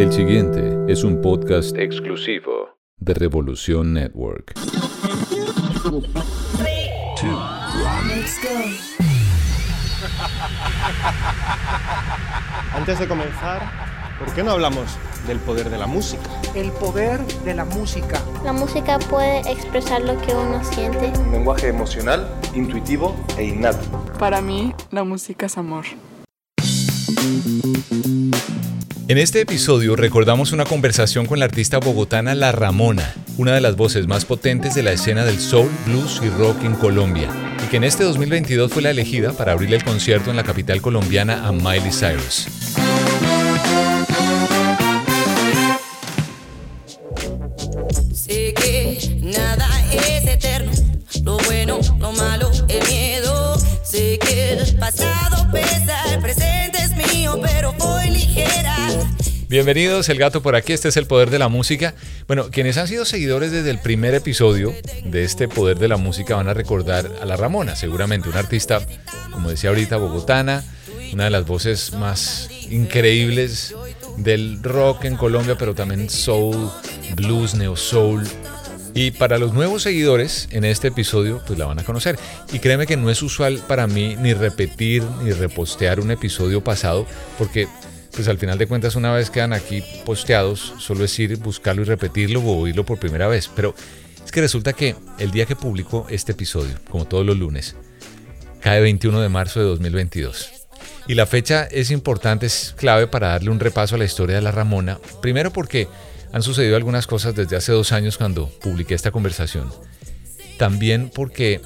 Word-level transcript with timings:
El 0.00 0.10
siguiente 0.10 0.78
es 0.88 1.04
un 1.04 1.20
podcast 1.20 1.76
exclusivo 1.76 2.70
de 2.96 3.12
Revolución 3.12 3.92
Network. 3.92 4.54
Antes 12.74 12.98
de 12.98 13.06
comenzar, 13.08 13.60
¿por 14.18 14.32
qué 14.32 14.42
no 14.42 14.52
hablamos 14.52 14.86
del 15.26 15.38
poder 15.38 15.68
de 15.68 15.76
la 15.76 15.86
música? 15.86 16.22
El 16.54 16.72
poder 16.72 17.20
de 17.44 17.52
la 17.52 17.66
música. 17.66 18.22
La 18.42 18.54
música 18.54 18.98
puede 18.98 19.40
expresar 19.40 20.00
lo 20.00 20.18
que 20.22 20.34
uno 20.34 20.64
siente. 20.64 21.12
Un 21.26 21.32
lenguaje 21.32 21.68
emocional, 21.68 22.26
intuitivo 22.54 23.14
e 23.36 23.44
innato. 23.44 23.86
Para 24.18 24.40
mí, 24.40 24.72
la 24.90 25.04
música 25.04 25.44
es 25.44 25.58
amor. 25.58 25.84
En 29.10 29.18
este 29.18 29.40
episodio 29.40 29.96
recordamos 29.96 30.52
una 30.52 30.64
conversación 30.64 31.26
con 31.26 31.40
la 31.40 31.44
artista 31.46 31.78
bogotana 31.78 32.36
La 32.36 32.52
Ramona, 32.52 33.12
una 33.38 33.52
de 33.52 33.60
las 33.60 33.74
voces 33.74 34.06
más 34.06 34.24
potentes 34.24 34.76
de 34.76 34.84
la 34.84 34.92
escena 34.92 35.24
del 35.24 35.40
soul, 35.40 35.68
blues 35.84 36.20
y 36.22 36.28
rock 36.28 36.62
en 36.62 36.74
Colombia, 36.74 37.28
y 37.60 37.68
que 37.68 37.78
en 37.78 37.82
este 37.82 38.04
2022 38.04 38.72
fue 38.72 38.82
la 38.82 38.90
elegida 38.90 39.32
para 39.32 39.50
abrir 39.50 39.74
el 39.74 39.82
concierto 39.82 40.30
en 40.30 40.36
la 40.36 40.44
capital 40.44 40.80
colombiana 40.80 41.48
a 41.48 41.50
Miley 41.50 41.90
Cyrus. 41.90 42.59
Bienvenidos, 59.60 60.08
El 60.08 60.16
Gato 60.16 60.40
por 60.40 60.56
aquí, 60.56 60.72
este 60.72 60.88
es 60.88 60.96
el 60.96 61.04
Poder 61.04 61.28
de 61.28 61.38
la 61.38 61.48
Música. 61.48 61.94
Bueno, 62.26 62.50
quienes 62.50 62.78
han 62.78 62.88
sido 62.88 63.04
seguidores 63.04 63.52
desde 63.52 63.68
el 63.68 63.78
primer 63.78 64.14
episodio 64.14 64.74
de 65.04 65.22
este 65.22 65.48
Poder 65.48 65.78
de 65.78 65.86
la 65.86 65.98
Música 65.98 66.34
van 66.34 66.48
a 66.48 66.54
recordar 66.54 67.06
a 67.20 67.26
La 67.26 67.36
Ramona, 67.36 67.76
seguramente 67.76 68.30
una 68.30 68.38
artista, 68.38 68.80
como 69.30 69.50
decía 69.50 69.68
ahorita, 69.68 69.98
bogotana, 69.98 70.64
una 71.12 71.24
de 71.24 71.30
las 71.30 71.44
voces 71.44 71.92
más 71.92 72.48
increíbles 72.70 73.74
del 74.16 74.62
rock 74.62 75.04
en 75.04 75.18
Colombia, 75.18 75.56
pero 75.58 75.74
también 75.74 76.08
soul, 76.08 76.70
blues, 77.14 77.54
neo 77.54 77.76
soul. 77.76 78.26
Y 78.94 79.10
para 79.10 79.36
los 79.36 79.52
nuevos 79.52 79.82
seguidores 79.82 80.48
en 80.52 80.64
este 80.64 80.88
episodio, 80.88 81.42
pues 81.46 81.58
la 81.58 81.66
van 81.66 81.78
a 81.78 81.84
conocer. 81.84 82.18
Y 82.50 82.60
créeme 82.60 82.86
que 82.86 82.96
no 82.96 83.10
es 83.10 83.22
usual 83.22 83.60
para 83.68 83.86
mí 83.86 84.16
ni 84.18 84.32
repetir 84.32 85.02
ni 85.22 85.32
repostear 85.32 86.00
un 86.00 86.10
episodio 86.10 86.64
pasado, 86.64 87.06
porque 87.36 87.68
pues 88.14 88.28
al 88.28 88.38
final 88.38 88.58
de 88.58 88.66
cuentas 88.66 88.96
una 88.96 89.12
vez 89.12 89.30
quedan 89.30 89.52
aquí 89.52 89.82
posteados, 90.04 90.74
solo 90.78 91.04
es 91.04 91.18
ir, 91.18 91.36
buscarlo 91.36 91.82
y 91.82 91.84
repetirlo 91.84 92.40
o 92.40 92.58
oírlo 92.58 92.84
por 92.84 92.98
primera 92.98 93.28
vez. 93.28 93.50
Pero 93.54 93.74
es 94.24 94.32
que 94.32 94.40
resulta 94.40 94.72
que 94.72 94.96
el 95.18 95.30
día 95.30 95.46
que 95.46 95.56
publico 95.56 96.06
este 96.10 96.32
episodio, 96.32 96.74
como 96.90 97.06
todos 97.06 97.24
los 97.24 97.36
lunes, 97.36 97.76
cae 98.60 98.80
21 98.80 99.20
de 99.20 99.28
marzo 99.28 99.60
de 99.60 99.66
2022. 99.66 100.50
Y 101.08 101.14
la 101.14 101.26
fecha 101.26 101.64
es 101.64 101.90
importante, 101.90 102.46
es 102.46 102.74
clave 102.76 103.06
para 103.06 103.28
darle 103.28 103.50
un 103.50 103.60
repaso 103.60 103.94
a 103.94 103.98
la 103.98 104.04
historia 104.04 104.36
de 104.36 104.42
la 104.42 104.52
Ramona. 104.52 104.98
Primero 105.20 105.52
porque 105.52 105.88
han 106.32 106.42
sucedido 106.42 106.76
algunas 106.76 107.06
cosas 107.06 107.34
desde 107.34 107.56
hace 107.56 107.72
dos 107.72 107.92
años 107.92 108.16
cuando 108.16 108.48
publiqué 108.48 108.94
esta 108.94 109.10
conversación. 109.10 109.70
También 110.58 111.10
porque 111.12 111.60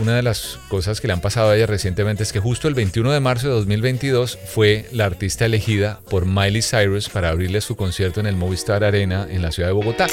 una 0.00 0.16
de 0.16 0.22
las 0.22 0.58
cosas 0.68 1.00
que 1.00 1.06
le 1.06 1.12
han 1.12 1.20
pasado 1.20 1.50
a 1.50 1.56
ella 1.56 1.66
recientemente 1.66 2.22
es 2.22 2.32
que 2.32 2.40
justo 2.40 2.68
el 2.68 2.74
21 2.74 3.12
de 3.12 3.20
marzo 3.20 3.48
de 3.48 3.54
2022 3.54 4.38
fue 4.46 4.86
la 4.92 5.04
artista 5.04 5.44
elegida 5.44 6.00
por 6.08 6.24
Miley 6.24 6.62
Cyrus 6.62 7.08
para 7.10 7.28
abrirle 7.28 7.60
su 7.60 7.76
concierto 7.76 8.18
en 8.20 8.26
el 8.26 8.36
Movistar 8.36 8.82
Arena 8.82 9.26
en 9.28 9.42
la 9.42 9.52
ciudad 9.52 9.68
de 9.68 9.74
Bogotá. 9.74 10.06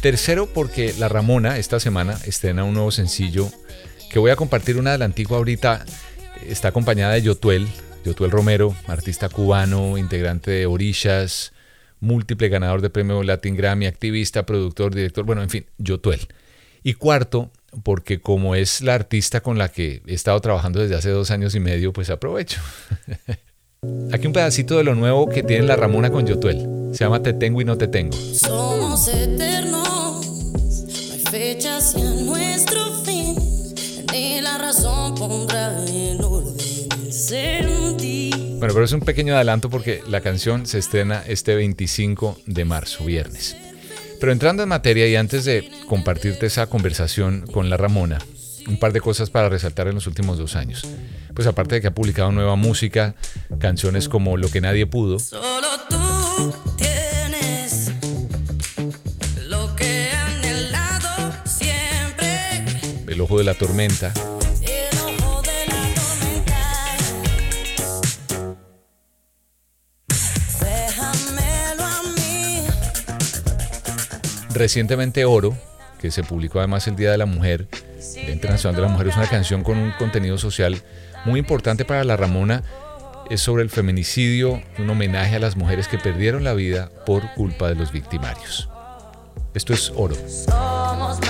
Tercero, 0.00 0.46
porque 0.46 0.94
La 0.98 1.08
Ramona 1.08 1.58
esta 1.58 1.78
semana 1.78 2.18
estrena 2.24 2.64
un 2.64 2.74
nuevo 2.74 2.90
sencillo 2.90 3.50
que 4.10 4.18
voy 4.18 4.32
a 4.32 4.36
compartir 4.36 4.76
una 4.78 4.90
adelantico 4.90 5.36
ahorita. 5.36 5.84
Está 6.48 6.68
acompañada 6.68 7.14
de 7.14 7.22
Yotuel, 7.22 7.68
Yotuel 8.04 8.30
Romero, 8.30 8.74
artista 8.88 9.28
cubano, 9.28 9.96
integrante 9.96 10.50
de 10.50 10.66
Orishas, 10.66 11.52
múltiple 12.00 12.48
ganador 12.48 12.80
de 12.80 12.90
premio 12.90 13.22
Latin 13.22 13.56
Grammy, 13.56 13.86
activista, 13.86 14.44
productor, 14.44 14.94
director, 14.94 15.24
bueno, 15.24 15.42
en 15.42 15.50
fin, 15.50 15.66
Yotuel. 15.78 16.28
Y 16.82 16.94
cuarto, 16.94 17.50
porque 17.82 18.20
como 18.20 18.54
es 18.54 18.80
la 18.80 18.94
artista 18.94 19.42
con 19.42 19.58
la 19.58 19.68
que 19.68 20.02
he 20.06 20.14
estado 20.14 20.40
trabajando 20.40 20.80
desde 20.80 20.96
hace 20.96 21.10
dos 21.10 21.30
años 21.30 21.54
y 21.54 21.60
medio, 21.60 21.92
pues 21.92 22.10
aprovecho. 22.10 22.60
Aquí 24.12 24.26
un 24.26 24.32
pedacito 24.32 24.76
de 24.76 24.84
lo 24.84 24.94
nuevo 24.94 25.28
que 25.28 25.42
tiene 25.42 25.66
la 25.66 25.76
Ramona 25.76 26.10
con 26.10 26.26
Yotuel. 26.26 26.90
Se 26.92 27.04
llama 27.04 27.22
Te 27.22 27.32
tengo 27.32 27.60
y 27.60 27.64
no 27.64 27.78
te 27.78 27.88
tengo. 27.88 28.16
Somos 28.34 29.08
eternos, 29.08 30.26
no 30.26 31.12
hay 31.12 31.20
fecha 31.30 31.78
hacia 31.78 32.04
nuestro 32.04 32.80
fin, 33.04 33.36
ni 34.12 34.40
la 34.40 34.58
razón 34.58 35.14
pondrá 35.14 35.82
el 35.86 36.20
orden 36.22 36.56
el 37.06 37.12
sentir. 37.12 37.69
Bueno, 38.60 38.74
pero 38.74 38.84
es 38.84 38.92
un 38.92 39.00
pequeño 39.00 39.34
adelanto 39.34 39.70
porque 39.70 40.02
la 40.06 40.20
canción 40.20 40.66
se 40.66 40.78
estrena 40.78 41.24
este 41.26 41.54
25 41.54 42.40
de 42.44 42.66
marzo, 42.66 43.06
viernes. 43.06 43.56
Pero 44.20 44.32
entrando 44.32 44.62
en 44.62 44.68
materia 44.68 45.08
y 45.08 45.16
antes 45.16 45.46
de 45.46 45.66
compartirte 45.88 46.44
esa 46.44 46.66
conversación 46.66 47.46
con 47.50 47.70
la 47.70 47.78
Ramona, 47.78 48.18
un 48.68 48.78
par 48.78 48.92
de 48.92 49.00
cosas 49.00 49.30
para 49.30 49.48
resaltar 49.48 49.88
en 49.88 49.94
los 49.94 50.06
últimos 50.06 50.36
dos 50.36 50.56
años. 50.56 50.86
Pues 51.34 51.46
aparte 51.46 51.76
de 51.76 51.80
que 51.80 51.86
ha 51.86 51.94
publicado 51.94 52.32
nueva 52.32 52.54
música, 52.54 53.14
canciones 53.58 54.10
como 54.10 54.36
Lo 54.36 54.50
que 54.50 54.60
nadie 54.60 54.86
pudo, 54.86 55.18
Solo 55.18 55.66
tú 55.88 56.54
tienes 56.76 57.92
lo 59.48 59.74
que 59.74 60.02
he 60.02 60.12
anhelado 60.12 61.32
siempre. 61.46 62.52
El 63.06 63.22
ojo 63.22 63.38
de 63.38 63.44
la 63.44 63.54
tormenta, 63.54 64.12
recientemente 74.52 75.24
Oro, 75.24 75.56
que 76.00 76.10
se 76.10 76.22
publicó 76.22 76.58
además 76.58 76.86
el 76.86 76.96
Día 76.96 77.10
de 77.10 77.18
la 77.18 77.26
Mujer, 77.26 77.68
Día 78.14 78.32
Internacional 78.32 78.76
de 78.76 78.82
la 78.82 78.88
Mujer, 78.88 79.08
es 79.08 79.16
una 79.16 79.26
canción 79.26 79.62
con 79.62 79.78
un 79.78 79.92
contenido 79.92 80.38
social 80.38 80.82
muy 81.24 81.40
importante 81.40 81.84
para 81.84 82.04
la 82.04 82.16
Ramona. 82.16 82.62
Es 83.28 83.40
sobre 83.40 83.62
el 83.62 83.70
feminicidio, 83.70 84.60
un 84.78 84.90
homenaje 84.90 85.36
a 85.36 85.38
las 85.38 85.56
mujeres 85.56 85.86
que 85.86 85.98
perdieron 85.98 86.42
la 86.42 86.54
vida 86.54 86.90
por 87.06 87.32
culpa 87.34 87.68
de 87.68 87.76
los 87.76 87.92
victimarios. 87.92 88.68
Esto 89.54 89.72
es 89.72 89.92
Oro. 89.94 90.16
Somos 90.26 91.20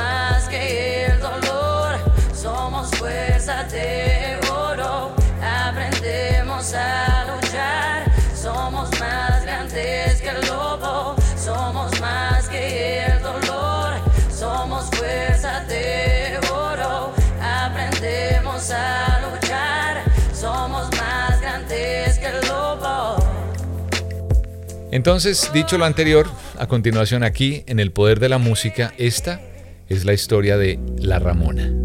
Entonces, 24.93 25.51
dicho 25.55 25.79
lo 25.79 25.85
anterior, 25.85 26.27
a 26.59 26.67
continuación 26.67 27.23
aquí, 27.23 27.63
en 27.67 27.79
El 27.79 27.93
Poder 27.93 28.19
de 28.19 28.29
la 28.29 28.39
Música, 28.39 28.93
esta 28.99 29.41
es 29.89 30.05
la 30.05 30.13
historia 30.13 30.57
de 30.57 30.81
La 30.99 31.19
Ramona. 31.19 31.80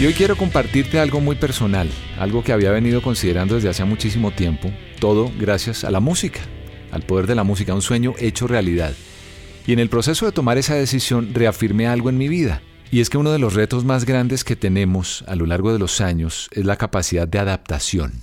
Y 0.00 0.06
hoy 0.06 0.12
quiero 0.12 0.36
compartirte 0.36 1.00
algo 1.00 1.20
muy 1.20 1.34
personal, 1.34 1.90
algo 2.20 2.44
que 2.44 2.52
había 2.52 2.70
venido 2.70 3.02
considerando 3.02 3.56
desde 3.56 3.68
hace 3.68 3.84
muchísimo 3.84 4.30
tiempo, 4.30 4.70
todo 5.00 5.32
gracias 5.40 5.82
a 5.82 5.90
la 5.90 5.98
música, 5.98 6.38
al 6.92 7.02
poder 7.02 7.26
de 7.26 7.34
la 7.34 7.42
música, 7.42 7.74
un 7.74 7.82
sueño 7.82 8.14
hecho 8.16 8.46
realidad. 8.46 8.94
Y 9.66 9.72
en 9.72 9.80
el 9.80 9.88
proceso 9.88 10.24
de 10.24 10.30
tomar 10.30 10.56
esa 10.56 10.76
decisión 10.76 11.34
reafirmé 11.34 11.88
algo 11.88 12.10
en 12.10 12.16
mi 12.16 12.28
vida, 12.28 12.62
y 12.92 13.00
es 13.00 13.10
que 13.10 13.18
uno 13.18 13.32
de 13.32 13.40
los 13.40 13.54
retos 13.54 13.84
más 13.84 14.04
grandes 14.04 14.44
que 14.44 14.54
tenemos 14.54 15.24
a 15.26 15.34
lo 15.34 15.46
largo 15.46 15.72
de 15.72 15.80
los 15.80 16.00
años 16.00 16.48
es 16.52 16.64
la 16.64 16.76
capacidad 16.76 17.26
de 17.26 17.40
adaptación. 17.40 18.22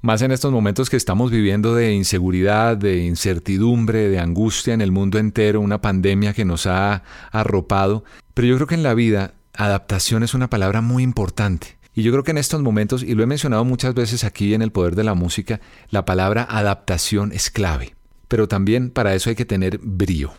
Más 0.00 0.22
en 0.22 0.30
estos 0.30 0.52
momentos 0.52 0.88
que 0.88 0.96
estamos 0.96 1.32
viviendo 1.32 1.74
de 1.74 1.94
inseguridad, 1.94 2.76
de 2.76 2.98
incertidumbre, 2.98 4.08
de 4.08 4.20
angustia 4.20 4.72
en 4.72 4.80
el 4.80 4.92
mundo 4.92 5.18
entero, 5.18 5.60
una 5.60 5.80
pandemia 5.80 6.32
que 6.32 6.44
nos 6.44 6.68
ha 6.68 7.02
arropado. 7.32 8.04
Pero 8.34 8.46
yo 8.46 8.54
creo 8.54 8.68
que 8.68 8.76
en 8.76 8.84
la 8.84 8.94
vida 8.94 9.34
adaptación 9.58 10.22
es 10.22 10.34
una 10.34 10.48
palabra 10.48 10.80
muy 10.80 11.02
importante. 11.02 11.76
Y 11.92 12.02
yo 12.02 12.12
creo 12.12 12.22
que 12.22 12.30
en 12.30 12.38
estos 12.38 12.62
momentos, 12.62 13.02
y 13.02 13.14
lo 13.14 13.24
he 13.24 13.26
mencionado 13.26 13.64
muchas 13.64 13.92
veces 13.92 14.22
aquí 14.22 14.54
en 14.54 14.62
el 14.62 14.70
poder 14.70 14.94
de 14.94 15.02
la 15.02 15.14
música, 15.14 15.60
la 15.90 16.04
palabra 16.04 16.46
adaptación 16.48 17.32
es 17.32 17.50
clave. 17.50 17.96
Pero 18.28 18.46
también 18.46 18.90
para 18.90 19.14
eso 19.14 19.30
hay 19.30 19.36
que 19.36 19.44
tener 19.44 19.78
brío. 19.78 20.32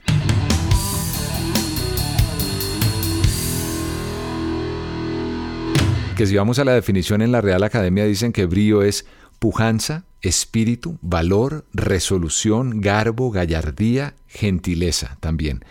Que 6.15 6.25
si 6.25 6.35
vamos 6.35 6.59
a 6.59 6.65
la 6.65 6.73
definición 6.73 7.21
en 7.21 7.33
la 7.33 7.41
Real 7.41 7.63
Academia 7.63 8.05
dicen 8.05 8.31
que 8.31 8.45
brío 8.45 8.83
es 8.83 9.05
pujanza, 9.39 10.05
espíritu, 10.21 10.97
valor, 11.01 11.65
resolución, 11.73 12.79
garbo, 12.79 13.31
gallardía, 13.31 14.13
gentileza 14.27 15.17
también. 15.19 15.65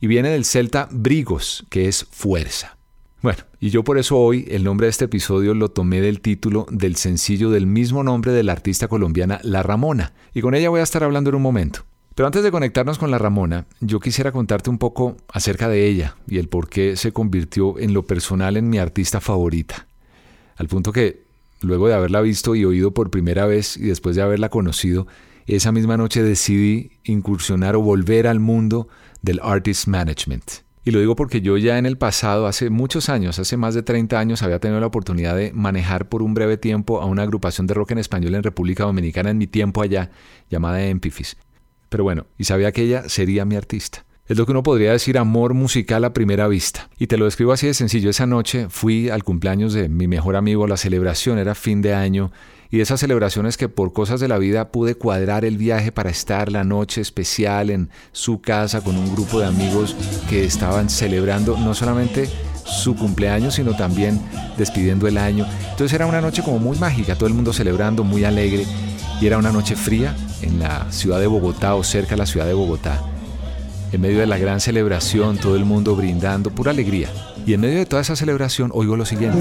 Y 0.00 0.06
viene 0.06 0.30
del 0.30 0.44
celta 0.46 0.88
brigos, 0.90 1.66
que 1.68 1.88
es 1.88 2.06
fuerza. 2.10 2.73
Bueno, 3.24 3.38
y 3.58 3.70
yo 3.70 3.84
por 3.84 3.96
eso 3.96 4.18
hoy 4.18 4.44
el 4.50 4.64
nombre 4.64 4.84
de 4.84 4.90
este 4.90 5.06
episodio 5.06 5.54
lo 5.54 5.70
tomé 5.70 6.02
del 6.02 6.20
título 6.20 6.66
del 6.70 6.96
sencillo 6.96 7.48
del 7.48 7.66
mismo 7.66 8.02
nombre 8.02 8.32
de 8.32 8.42
la 8.42 8.52
artista 8.52 8.86
colombiana 8.86 9.40
La 9.42 9.62
Ramona, 9.62 10.12
y 10.34 10.42
con 10.42 10.54
ella 10.54 10.68
voy 10.68 10.80
a 10.80 10.82
estar 10.82 11.02
hablando 11.02 11.30
en 11.30 11.36
un 11.36 11.40
momento. 11.40 11.86
Pero 12.14 12.26
antes 12.26 12.42
de 12.42 12.50
conectarnos 12.50 12.98
con 12.98 13.10
La 13.10 13.16
Ramona, 13.16 13.64
yo 13.80 13.98
quisiera 13.98 14.30
contarte 14.30 14.68
un 14.68 14.76
poco 14.76 15.16
acerca 15.32 15.70
de 15.70 15.86
ella 15.86 16.16
y 16.28 16.36
el 16.36 16.48
por 16.48 16.68
qué 16.68 16.96
se 16.96 17.12
convirtió 17.12 17.78
en 17.78 17.94
lo 17.94 18.02
personal 18.02 18.58
en 18.58 18.68
mi 18.68 18.76
artista 18.76 19.22
favorita. 19.22 19.86
Al 20.56 20.68
punto 20.68 20.92
que, 20.92 21.22
luego 21.62 21.88
de 21.88 21.94
haberla 21.94 22.20
visto 22.20 22.54
y 22.54 22.66
oído 22.66 22.90
por 22.92 23.08
primera 23.08 23.46
vez 23.46 23.78
y 23.78 23.84
después 23.84 24.16
de 24.16 24.20
haberla 24.20 24.50
conocido, 24.50 25.06
esa 25.46 25.72
misma 25.72 25.96
noche 25.96 26.22
decidí 26.22 26.90
incursionar 27.04 27.74
o 27.74 27.80
volver 27.80 28.26
al 28.26 28.38
mundo 28.38 28.86
del 29.22 29.40
artist 29.42 29.86
management. 29.86 30.44
Y 30.84 30.90
lo 30.90 31.00
digo 31.00 31.16
porque 31.16 31.40
yo 31.40 31.56
ya 31.56 31.78
en 31.78 31.86
el 31.86 31.96
pasado, 31.96 32.46
hace 32.46 32.68
muchos 32.68 33.08
años, 33.08 33.38
hace 33.38 33.56
más 33.56 33.74
de 33.74 33.82
30 33.82 34.18
años, 34.18 34.42
había 34.42 34.58
tenido 34.58 34.80
la 34.80 34.86
oportunidad 34.86 35.34
de 35.34 35.50
manejar 35.54 36.10
por 36.10 36.22
un 36.22 36.34
breve 36.34 36.58
tiempo 36.58 37.00
a 37.00 37.06
una 37.06 37.22
agrupación 37.22 37.66
de 37.66 37.72
rock 37.72 37.92
en 37.92 37.98
español 37.98 38.34
en 38.34 38.42
República 38.42 38.84
Dominicana 38.84 39.30
en 39.30 39.38
mi 39.38 39.46
tiempo 39.46 39.80
allá, 39.80 40.10
llamada 40.50 40.84
Empifis. 40.84 41.38
Pero 41.88 42.04
bueno, 42.04 42.26
y 42.36 42.44
sabía 42.44 42.70
que 42.72 42.82
ella 42.82 43.08
sería 43.08 43.46
mi 43.46 43.56
artista. 43.56 44.04
Es 44.26 44.36
lo 44.36 44.44
que 44.44 44.52
uno 44.52 44.62
podría 44.62 44.92
decir 44.92 45.16
amor 45.16 45.54
musical 45.54 46.04
a 46.04 46.12
primera 46.12 46.48
vista. 46.48 46.88
Y 46.98 47.06
te 47.06 47.16
lo 47.16 47.26
describo 47.26 47.52
así 47.52 47.66
de 47.66 47.74
sencillo. 47.74 48.10
Esa 48.10 48.26
noche 48.26 48.68
fui 48.68 49.10
al 49.10 49.22
cumpleaños 49.22 49.74
de 49.74 49.88
mi 49.88 50.06
mejor 50.06 50.36
amigo, 50.36 50.66
la 50.66 50.76
celebración 50.76 51.38
era 51.38 51.54
fin 51.54 51.82
de 51.82 51.94
año 51.94 52.30
y 52.74 52.80
esas 52.80 52.98
celebraciones 52.98 53.56
que 53.56 53.68
por 53.68 53.92
cosas 53.92 54.18
de 54.18 54.26
la 54.26 54.36
vida 54.36 54.72
pude 54.72 54.96
cuadrar 54.96 55.44
el 55.44 55.56
viaje 55.56 55.92
para 55.92 56.10
estar 56.10 56.50
la 56.50 56.64
noche 56.64 57.00
especial 57.00 57.70
en 57.70 57.88
su 58.10 58.40
casa 58.40 58.80
con 58.80 58.96
un 58.96 59.14
grupo 59.14 59.38
de 59.38 59.46
amigos 59.46 59.94
que 60.28 60.44
estaban 60.44 60.90
celebrando 60.90 61.56
no 61.56 61.72
solamente 61.72 62.28
su 62.64 62.96
cumpleaños, 62.96 63.54
sino 63.54 63.76
también 63.76 64.20
despidiendo 64.58 65.06
el 65.06 65.18
año. 65.18 65.46
Entonces 65.70 65.92
era 65.92 66.06
una 66.06 66.20
noche 66.20 66.42
como 66.42 66.58
muy 66.58 66.76
mágica, 66.76 67.14
todo 67.14 67.28
el 67.28 67.34
mundo 67.34 67.52
celebrando, 67.52 68.02
muy 68.02 68.24
alegre, 68.24 68.66
y 69.20 69.26
era 69.28 69.38
una 69.38 69.52
noche 69.52 69.76
fría 69.76 70.16
en 70.42 70.58
la 70.58 70.90
ciudad 70.90 71.20
de 71.20 71.28
Bogotá 71.28 71.76
o 71.76 71.84
cerca 71.84 72.10
de 72.10 72.16
la 72.16 72.26
ciudad 72.26 72.46
de 72.46 72.54
Bogotá. 72.54 73.00
En 73.92 74.00
medio 74.00 74.18
de 74.18 74.26
la 74.26 74.36
gran 74.36 74.58
celebración, 74.58 75.38
todo 75.38 75.54
el 75.54 75.64
mundo 75.64 75.94
brindando, 75.94 76.50
pura 76.50 76.72
alegría. 76.72 77.08
Y 77.46 77.52
en 77.52 77.60
medio 77.60 77.78
de 77.78 77.86
toda 77.86 78.02
esa 78.02 78.16
celebración 78.16 78.72
oigo 78.74 78.96
lo 78.96 79.04
siguiente. 79.04 79.38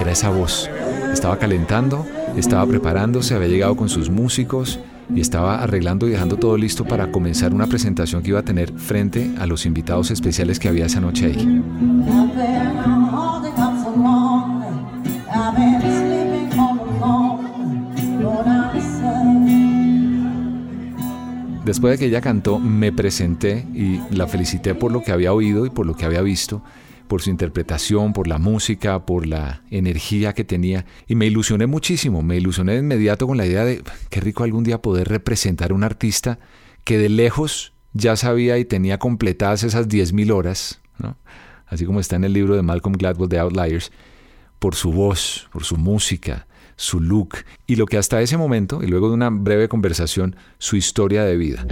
Era 0.00 0.12
esa 0.12 0.30
voz. 0.30 0.70
Estaba 1.12 1.38
calentando, 1.38 2.06
estaba 2.36 2.66
preparándose, 2.66 3.34
había 3.34 3.48
llegado 3.48 3.76
con 3.76 3.90
sus 3.90 4.08
músicos 4.08 4.80
y 5.14 5.20
estaba 5.20 5.62
arreglando 5.62 6.08
y 6.08 6.12
dejando 6.12 6.36
todo 6.36 6.56
listo 6.56 6.84
para 6.84 7.12
comenzar 7.12 7.52
una 7.52 7.66
presentación 7.66 8.22
que 8.22 8.30
iba 8.30 8.40
a 8.40 8.44
tener 8.44 8.72
frente 8.72 9.34
a 9.38 9.46
los 9.46 9.66
invitados 9.66 10.10
especiales 10.10 10.58
que 10.58 10.68
había 10.68 10.86
esa 10.86 11.00
noche 11.00 11.26
ahí. 11.26 11.62
Después 21.64 21.92
de 21.92 21.98
que 21.98 22.06
ella 22.06 22.20
cantó, 22.22 22.58
me 22.58 22.90
presenté 22.90 23.66
y 23.74 24.00
la 24.10 24.26
felicité 24.26 24.74
por 24.74 24.92
lo 24.92 25.02
que 25.02 25.12
había 25.12 25.34
oído 25.34 25.66
y 25.66 25.70
por 25.70 25.84
lo 25.84 25.94
que 25.94 26.06
había 26.06 26.22
visto 26.22 26.62
por 27.10 27.22
su 27.22 27.30
interpretación, 27.30 28.12
por 28.12 28.28
la 28.28 28.38
música, 28.38 29.04
por 29.04 29.26
la 29.26 29.64
energía 29.68 30.32
que 30.32 30.44
tenía. 30.44 30.86
Y 31.08 31.16
me 31.16 31.26
ilusioné 31.26 31.66
muchísimo, 31.66 32.22
me 32.22 32.36
ilusioné 32.36 32.74
de 32.74 32.78
inmediato 32.78 33.26
con 33.26 33.36
la 33.36 33.44
idea 33.44 33.64
de 33.64 33.82
qué 34.10 34.20
rico 34.20 34.44
algún 34.44 34.62
día 34.62 34.80
poder 34.80 35.08
representar 35.08 35.72
a 35.72 35.74
un 35.74 35.82
artista 35.82 36.38
que 36.84 36.98
de 36.98 37.08
lejos 37.08 37.72
ya 37.94 38.14
sabía 38.14 38.58
y 38.58 38.64
tenía 38.64 38.98
completadas 38.98 39.64
esas 39.64 39.88
10.000 39.88 40.32
horas, 40.32 40.80
así 41.66 41.84
como 41.84 41.98
está 41.98 42.14
en 42.14 42.22
el 42.22 42.32
libro 42.32 42.54
de 42.54 42.62
Malcolm 42.62 42.94
Gladwell 42.96 43.28
de 43.28 43.40
Outliers, 43.40 43.90
por 44.60 44.76
su 44.76 44.92
voz, 44.92 45.48
por 45.52 45.64
su 45.64 45.76
música, 45.76 46.46
su 46.76 47.00
look 47.00 47.38
y 47.66 47.74
lo 47.74 47.86
que 47.86 47.98
hasta 47.98 48.22
ese 48.22 48.36
momento, 48.36 48.84
y 48.84 48.86
luego 48.86 49.08
de 49.08 49.14
una 49.14 49.30
breve 49.30 49.68
conversación, 49.68 50.36
su 50.58 50.76
historia 50.76 51.24
de 51.24 51.36
vida. 51.36 51.66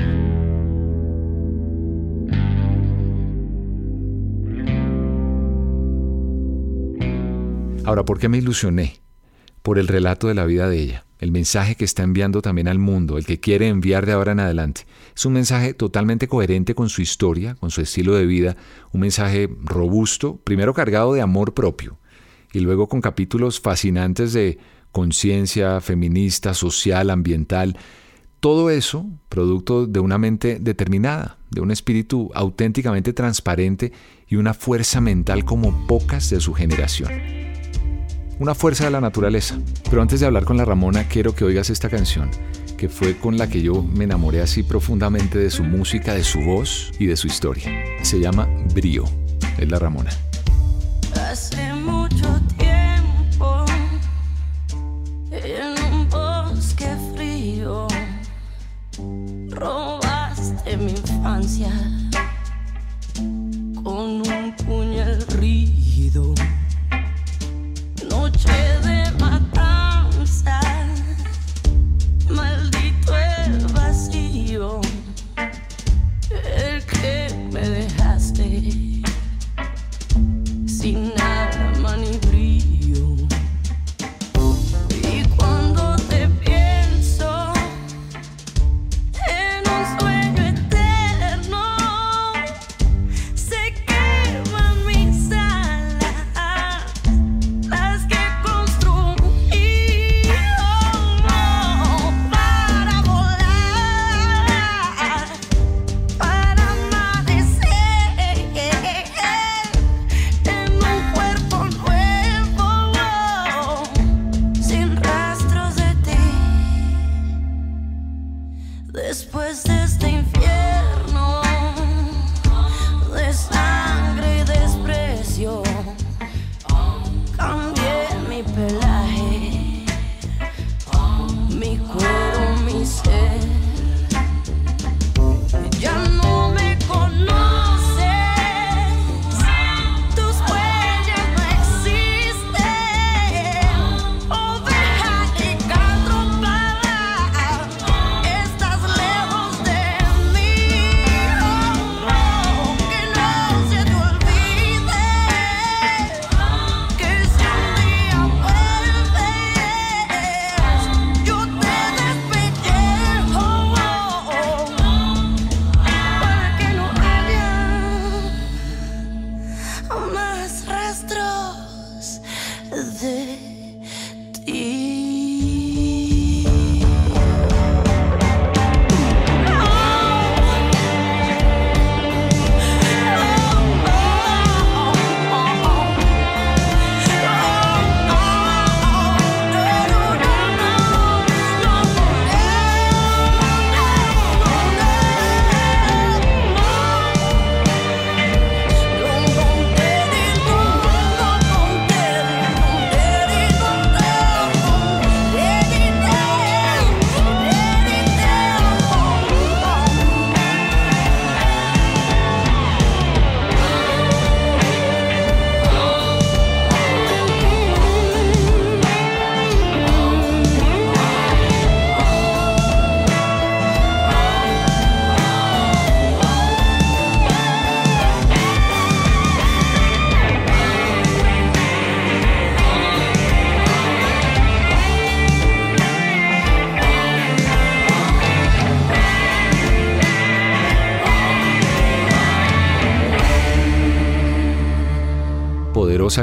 Ahora, 7.88 8.04
¿por 8.04 8.18
qué 8.18 8.28
me 8.28 8.36
ilusioné? 8.36 9.00
Por 9.62 9.78
el 9.78 9.88
relato 9.88 10.28
de 10.28 10.34
la 10.34 10.44
vida 10.44 10.68
de 10.68 10.78
ella, 10.78 11.06
el 11.20 11.32
mensaje 11.32 11.74
que 11.74 11.86
está 11.86 12.02
enviando 12.02 12.42
también 12.42 12.68
al 12.68 12.78
mundo, 12.78 13.16
el 13.16 13.24
que 13.24 13.40
quiere 13.40 13.66
enviar 13.68 14.04
de 14.04 14.12
ahora 14.12 14.32
en 14.32 14.40
adelante. 14.40 14.82
Es 15.16 15.24
un 15.24 15.32
mensaje 15.32 15.72
totalmente 15.72 16.28
coherente 16.28 16.74
con 16.74 16.90
su 16.90 17.00
historia, 17.00 17.54
con 17.54 17.70
su 17.70 17.80
estilo 17.80 18.14
de 18.14 18.26
vida, 18.26 18.58
un 18.92 19.00
mensaje 19.00 19.48
robusto, 19.64 20.36
primero 20.36 20.74
cargado 20.74 21.14
de 21.14 21.22
amor 21.22 21.54
propio 21.54 21.96
y 22.52 22.60
luego 22.60 22.90
con 22.90 23.00
capítulos 23.00 23.58
fascinantes 23.58 24.34
de 24.34 24.58
conciencia 24.92 25.80
feminista, 25.80 26.52
social, 26.52 27.08
ambiental. 27.08 27.78
Todo 28.40 28.68
eso 28.68 29.06
producto 29.30 29.86
de 29.86 30.00
una 30.00 30.18
mente 30.18 30.58
determinada, 30.60 31.38
de 31.48 31.62
un 31.62 31.70
espíritu 31.70 32.30
auténticamente 32.34 33.14
transparente 33.14 33.92
y 34.26 34.36
una 34.36 34.52
fuerza 34.52 35.00
mental 35.00 35.46
como 35.46 35.86
pocas 35.86 36.28
de 36.28 36.38
su 36.38 36.52
generación 36.52 37.47
una 38.38 38.54
fuerza 38.54 38.84
de 38.84 38.90
la 38.90 39.00
naturaleza. 39.00 39.58
Pero 39.90 40.02
antes 40.02 40.20
de 40.20 40.26
hablar 40.26 40.44
con 40.44 40.56
la 40.56 40.64
Ramona, 40.64 41.08
quiero 41.08 41.34
que 41.34 41.44
oigas 41.44 41.70
esta 41.70 41.88
canción, 41.88 42.30
que 42.76 42.88
fue 42.88 43.16
con 43.16 43.38
la 43.38 43.48
que 43.48 43.62
yo 43.62 43.82
me 43.82 44.04
enamoré 44.04 44.40
así 44.40 44.62
profundamente 44.62 45.38
de 45.38 45.50
su 45.50 45.64
música, 45.64 46.14
de 46.14 46.24
su 46.24 46.40
voz 46.40 46.92
y 46.98 47.06
de 47.06 47.16
su 47.16 47.26
historia. 47.26 47.70
Se 48.02 48.20
llama 48.20 48.48
Brío, 48.74 49.04
es 49.58 49.68
la 49.70 49.78
Ramona. 49.78 50.10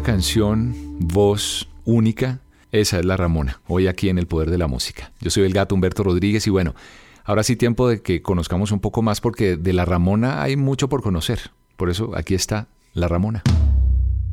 Canción, 0.06 0.76
voz 1.00 1.68
única. 1.84 2.40
Esa 2.72 3.00
es 3.00 3.06
la 3.06 3.18
Ramona, 3.18 3.60
hoy 3.68 3.88
aquí 3.88 4.08
en 4.10 4.20
El 4.20 4.28
Poder 4.28 4.52
de 4.52 4.60
la 4.60 4.68
Música. 4.68 5.12
Yo 5.20 5.32
soy 5.32 5.46
el 5.46 5.54
gato 5.54 5.74
Humberto 5.74 6.04
Rodríguez 6.04 6.46
y 6.46 6.52
bueno, 6.52 6.76
ahora 7.24 7.42
sí 7.42 7.56
tiempo 7.56 7.90
de 7.90 8.04
que 8.04 8.22
conozcamos 8.22 8.72
un 8.72 8.80
poco 8.80 9.02
más 9.02 9.20
porque 9.20 9.58
de 9.58 9.74
la 9.74 9.84
Ramona 9.84 10.44
hay 10.44 10.58
mucho 10.58 10.90
por 10.90 11.02
conocer. 11.02 11.50
Por 11.76 11.90
eso 11.90 12.12
aquí 12.16 12.36
está 12.36 12.68
la 12.94 13.08
Ramona. 13.08 13.42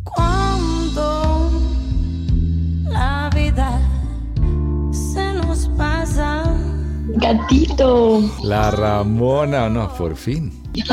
Cuando 0.04 1.50
la 2.90 3.30
vida 3.34 3.80
se 4.92 5.32
nos 5.32 5.68
pasa. 5.78 6.54
Gatito. 7.14 8.20
La 8.44 8.70
Ramona, 8.72 9.70
no, 9.70 9.90
por 9.96 10.16
fin. 10.16 10.52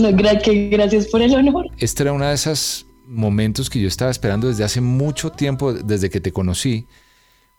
No, 0.00 0.08
que 0.16 0.68
gracias 0.70 1.08
por 1.08 1.20
el 1.20 1.34
honor. 1.34 1.66
Este 1.76 2.04
era 2.04 2.14
uno 2.14 2.24
de 2.24 2.32
esos 2.32 2.86
momentos 3.10 3.68
que 3.68 3.80
yo 3.80 3.88
estaba 3.88 4.10
esperando 4.10 4.48
desde 4.48 4.64
hace 4.64 4.80
mucho 4.80 5.32
tiempo, 5.32 5.72
desde 5.72 6.10
que 6.10 6.20
te 6.20 6.32
conocí, 6.32 6.86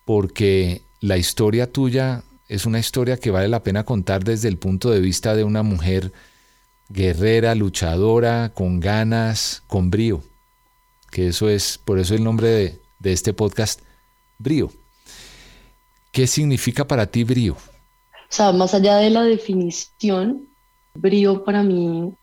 porque 0.06 0.82
la 1.02 1.18
historia 1.18 1.72
tuya 1.72 2.24
es 2.48 2.66
una 2.66 2.80
historia 2.80 3.18
que 3.18 3.32
vale 3.32 3.50
la 3.50 3.64
pena 3.64 3.84
contar 3.84 4.24
desde 4.24 4.48
el 4.48 4.58
punto 4.58 4.90
de 4.90 5.02
vista 5.02 5.36
de 5.36 5.44
una 5.44 5.62
mujer 5.62 6.14
guerrera, 6.90 7.54
luchadora, 7.56 8.52
con 8.54 8.80
ganas, 8.80 9.64
con 9.68 9.92
brío. 9.92 10.24
Que 11.12 11.28
eso 11.28 11.50
es, 11.50 11.78
por 11.78 12.00
eso 12.00 12.16
el 12.16 12.24
nombre 12.24 12.48
de, 12.48 12.80
de 13.00 13.14
este 13.14 13.34
podcast, 13.34 13.82
Brío. 14.40 14.72
¿Qué 16.12 16.26
significa 16.26 16.88
para 16.88 17.06
ti 17.06 17.24
brío? 17.24 17.54
O 17.54 18.34
sea, 18.34 18.52
más 18.52 18.74
allá 18.74 18.98
de 18.98 19.10
la 19.10 19.24
definición, 19.24 20.48
brío 20.94 21.44
para 21.44 21.64
mí 21.64 22.14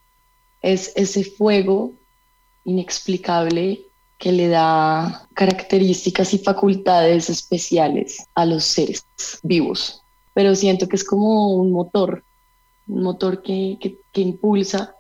es 0.62 0.92
ese 0.96 1.24
fuego 1.24 1.92
inexplicable 2.68 3.86
que 4.18 4.32
le 4.32 4.48
da 4.48 5.26
características 5.32 6.34
y 6.34 6.38
facultades 6.38 7.30
especiales 7.30 8.26
a 8.34 8.44
los 8.44 8.64
seres 8.64 9.06
vivos. 9.42 10.02
Pero 10.34 10.54
siento 10.54 10.86
que 10.86 10.96
es 10.96 11.04
como 11.04 11.54
un 11.54 11.72
motor, 11.72 12.24
un 12.86 13.02
motor 13.02 13.42
que, 13.42 13.78
que, 13.80 13.98
que 14.12 14.20
impulsa 14.20 14.94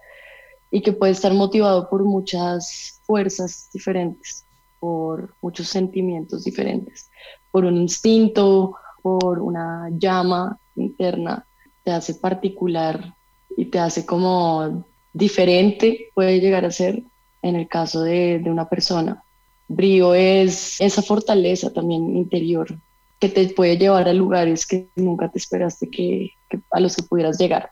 y 0.70 0.80
que 0.80 0.92
puede 0.92 1.12
estar 1.12 1.34
motivado 1.34 1.90
por 1.90 2.04
muchas 2.04 3.00
fuerzas 3.04 3.68
diferentes, 3.72 4.44
por 4.80 5.34
muchos 5.42 5.68
sentimientos 5.68 6.44
diferentes, 6.44 7.10
por 7.50 7.64
un 7.64 7.76
instinto, 7.76 8.76
por 9.02 9.40
una 9.40 9.90
llama 9.90 10.58
interna, 10.76 11.44
te 11.84 11.90
hace 11.90 12.14
particular 12.14 13.14
y 13.56 13.66
te 13.66 13.78
hace 13.78 14.06
como 14.06 14.84
diferente, 15.12 16.10
puede 16.14 16.40
llegar 16.40 16.64
a 16.64 16.70
ser 16.70 17.02
en 17.48 17.56
el 17.56 17.68
caso 17.68 18.02
de, 18.02 18.38
de 18.38 18.50
una 18.50 18.68
persona. 18.68 19.22
Brío 19.68 20.14
es 20.14 20.80
esa 20.80 21.02
fortaleza 21.02 21.72
también 21.72 22.16
interior 22.16 22.78
que 23.18 23.28
te 23.28 23.48
puede 23.48 23.76
llevar 23.76 24.08
a 24.08 24.12
lugares 24.12 24.66
que 24.66 24.88
nunca 24.96 25.28
te 25.28 25.38
esperaste 25.38 25.90
que, 25.90 26.30
que 26.48 26.60
a 26.70 26.80
los 26.80 26.96
que 26.96 27.02
pudieras 27.02 27.38
llegar. 27.38 27.70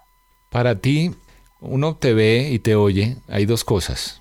Para 0.50 0.78
ti, 0.80 1.12
uno 1.60 1.96
te 1.96 2.12
ve 2.12 2.50
y 2.52 2.58
te 2.58 2.74
oye, 2.74 3.16
hay 3.28 3.46
dos 3.46 3.64
cosas. 3.64 4.20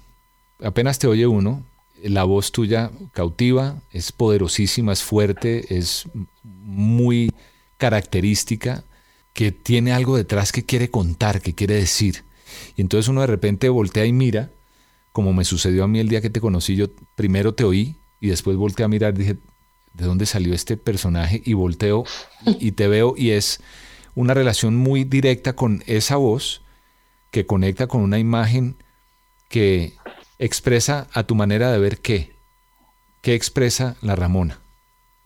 Apenas 0.64 1.00
te 1.00 1.08
oye 1.08 1.28
uno, 1.28 1.64
la 2.04 2.24
voz 2.24 2.52
tuya 2.52 2.92
cautiva, 3.12 3.82
es 3.92 4.12
poderosísima, 4.12 4.94
es 4.94 5.04
fuerte, 5.04 5.76
es 5.76 6.08
muy 6.44 7.32
característica, 7.78 8.84
que 9.34 9.52
tiene 9.52 9.92
algo 9.92 10.16
detrás 10.16 10.52
que 10.52 10.64
quiere 10.64 10.90
contar, 10.90 11.42
que 11.42 11.54
quiere 11.54 11.76
decir. 11.76 12.24
Y 12.78 12.82
entonces 12.82 13.10
uno 13.10 13.22
de 13.22 13.28
repente 13.28 13.68
voltea 13.68 14.06
y 14.06 14.14
mira, 14.14 14.50
como 15.16 15.32
me 15.32 15.46
sucedió 15.46 15.86
a 15.86 15.88
mí 15.88 16.00
el 16.00 16.10
día 16.10 16.20
que 16.20 16.30
te 16.30 16.42
conocí, 16.42 16.76
yo 16.76 16.88
primero 17.16 17.56
te 17.56 17.64
oí 17.64 17.96
y 18.20 18.28
después 18.28 18.58
volteé 18.58 18.84
a 18.84 18.90
mirar, 18.90 19.14
dije, 19.14 19.38
¿de 19.94 20.06
dónde 20.06 20.26
salió 20.26 20.54
este 20.54 20.76
personaje? 20.76 21.42
Y 21.46 21.54
volteo 21.54 22.04
y 22.60 22.74
te 22.74 22.90
veo 22.90 23.14
y 23.16 23.30
es 23.30 23.62
una 24.14 24.34
relación 24.34 24.76
muy 24.76 25.06
directa 25.06 25.54
con 25.54 25.86
esa 25.88 26.18
voz 26.18 26.64
que 27.32 27.46
conecta 27.46 27.88
con 27.88 28.02
una 28.02 28.20
imagen 28.20 28.76
que 29.48 29.94
expresa 30.38 31.08
a 31.14 31.24
tu 31.24 31.34
manera 31.34 31.72
de 31.72 31.80
ver 31.80 32.00
qué. 32.00 32.36
¿Qué 33.22 33.36
expresa 33.36 33.96
la 34.02 34.18
Ramona? 34.18 34.60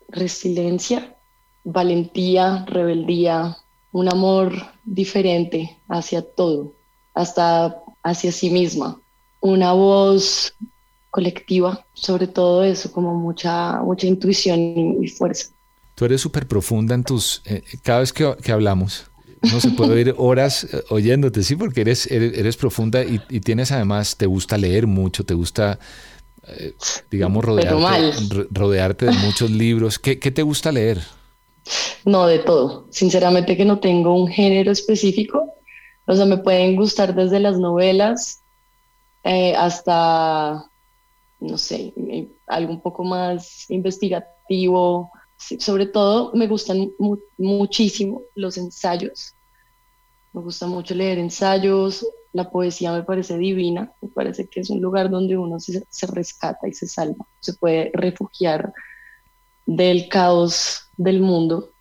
Resiliencia, 0.08 1.16
valentía, 1.64 2.64
rebeldía, 2.68 3.58
un 3.92 4.08
amor 4.08 4.54
diferente 4.86 5.80
hacia 5.88 6.22
todo, 6.22 6.74
hasta 7.16 7.76
hacia 8.04 8.32
sí 8.32 8.52
misma. 8.52 9.02
Una 9.42 9.74
voz 9.74 10.54
colectiva, 11.10 11.86
sobre 11.94 12.28
todo 12.28 12.64
eso, 12.64 12.92
como 12.92 13.16
mucha, 13.16 13.82
mucha 13.82 14.08
intuición 14.08 14.60
y, 15.04 15.08
fuerza. 15.08 15.48
Tú 15.96 16.06
eres 16.06 16.22
súper 16.22 16.48
profunda 16.48 16.96
en 16.96 17.04
tus... 17.04 17.42
eh, 17.46 17.64
cada 17.84 18.00
vez 18.00 18.14
que, 18.14 18.36
que 18.44 18.52
hablamos, 18.52 19.06
no 19.42 19.60
se 19.60 19.72
puede 19.72 19.94
oír 19.94 20.16
horas 20.18 20.66
eh, 20.66 20.84
oyéndote, 20.90 21.44
sí, 21.44 21.56
porque 21.56 21.82
eres, 21.82 22.10
eres, 22.12 22.38
eres 22.38 22.58
profunda 22.58 23.04
y, 23.04 23.22
y 23.30 23.40
tienes 23.40 23.72
además, 23.72 24.18
te 24.18 24.26
gusta 24.26 24.58
leer 24.58 24.88
mucho, 24.88 25.26
te 25.26 25.34
gusta, 25.34 25.80
eh, 26.48 26.74
digamos, 27.10 27.44
rodearte, 27.44 28.12
ro- 28.30 28.48
rodearte 28.52 29.06
de 29.08 29.14
muchos 29.14 29.50
libros. 29.52 30.00
¿Qué, 30.00 30.20
qué 30.20 30.32
te 30.32 30.42
gusta 30.44 30.72
leer? 30.72 31.02
No, 32.06 32.28
de 32.28 32.40
todo. 32.40 32.88
Sinceramente 32.92 33.58
que 33.58 33.66
no 33.66 33.80
tengo 33.80 34.14
un 34.22 34.28
género 34.28 34.72
específico. 34.72 35.54
O 36.06 36.16
sea, 36.16 36.26
me 36.26 36.38
pueden 36.38 36.76
gustar 36.76 37.14
desde 37.14 37.40
las 37.40 37.60
novelas 37.60 38.39
eh, 39.24 39.56
hasta, 39.56 40.70
no 41.40 41.58
sé, 41.58 41.94
algo 42.48 42.74
un 42.74 42.82
poco 42.82 43.04
más 43.04 43.70
investigativo. 43.70 45.12
sobre 45.38 45.86
todo 45.86 46.32
me 46.34 46.48
gustan 46.48 46.92
muchísimo 47.38 48.22
los 48.36 48.58
ensayos. 48.58 49.36
Me 50.34 50.42
gusta 50.42 50.68
mucho 50.68 50.94
leer 50.94 51.18
ensayos, 51.18 52.06
la 52.34 52.50
poesía 52.50 52.92
me 52.92 53.04
parece 53.04 53.38
divina, 53.38 53.92
me 54.02 54.10
parece 54.10 54.48
que 54.48 54.60
es 54.60 54.70
un 54.70 54.82
lugar 54.82 55.10
donde 55.10 55.38
uno 55.38 55.60
se, 55.60 55.84
se 55.90 56.08
rescata 56.08 56.68
y 56.68 56.74
se 56.74 56.88
salva, 56.88 57.26
se 57.40 57.54
puede 57.54 57.92
refugiar 57.94 58.72
del 59.66 60.08
caos 60.08 60.90
del 60.98 61.22
mundo. 61.22 61.72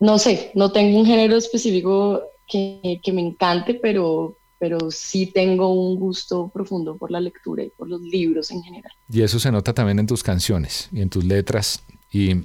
No 0.00 0.18
sé, 0.18 0.50
no 0.54 0.72
tengo 0.72 0.98
un 0.98 1.06
género 1.06 1.36
específico 1.36 2.22
que, 2.48 3.00
que, 3.02 3.12
me 3.12 3.20
encante, 3.20 3.74
pero, 3.74 4.36
pero 4.62 4.92
sí 4.92 5.26
tengo 5.26 5.74
un 5.74 5.98
gusto 5.98 6.46
profundo 6.46 6.96
por 6.96 7.10
la 7.10 7.18
lectura 7.18 7.64
y 7.64 7.70
por 7.70 7.88
los 7.88 8.00
libros 8.00 8.52
en 8.52 8.62
general. 8.62 8.92
Y 9.10 9.22
eso 9.22 9.40
se 9.40 9.50
nota 9.50 9.74
también 9.74 9.98
en 9.98 10.06
tus 10.06 10.22
canciones 10.22 10.88
y 10.92 11.00
en 11.00 11.10
tus 11.10 11.24
letras. 11.24 11.82
Y 12.12 12.44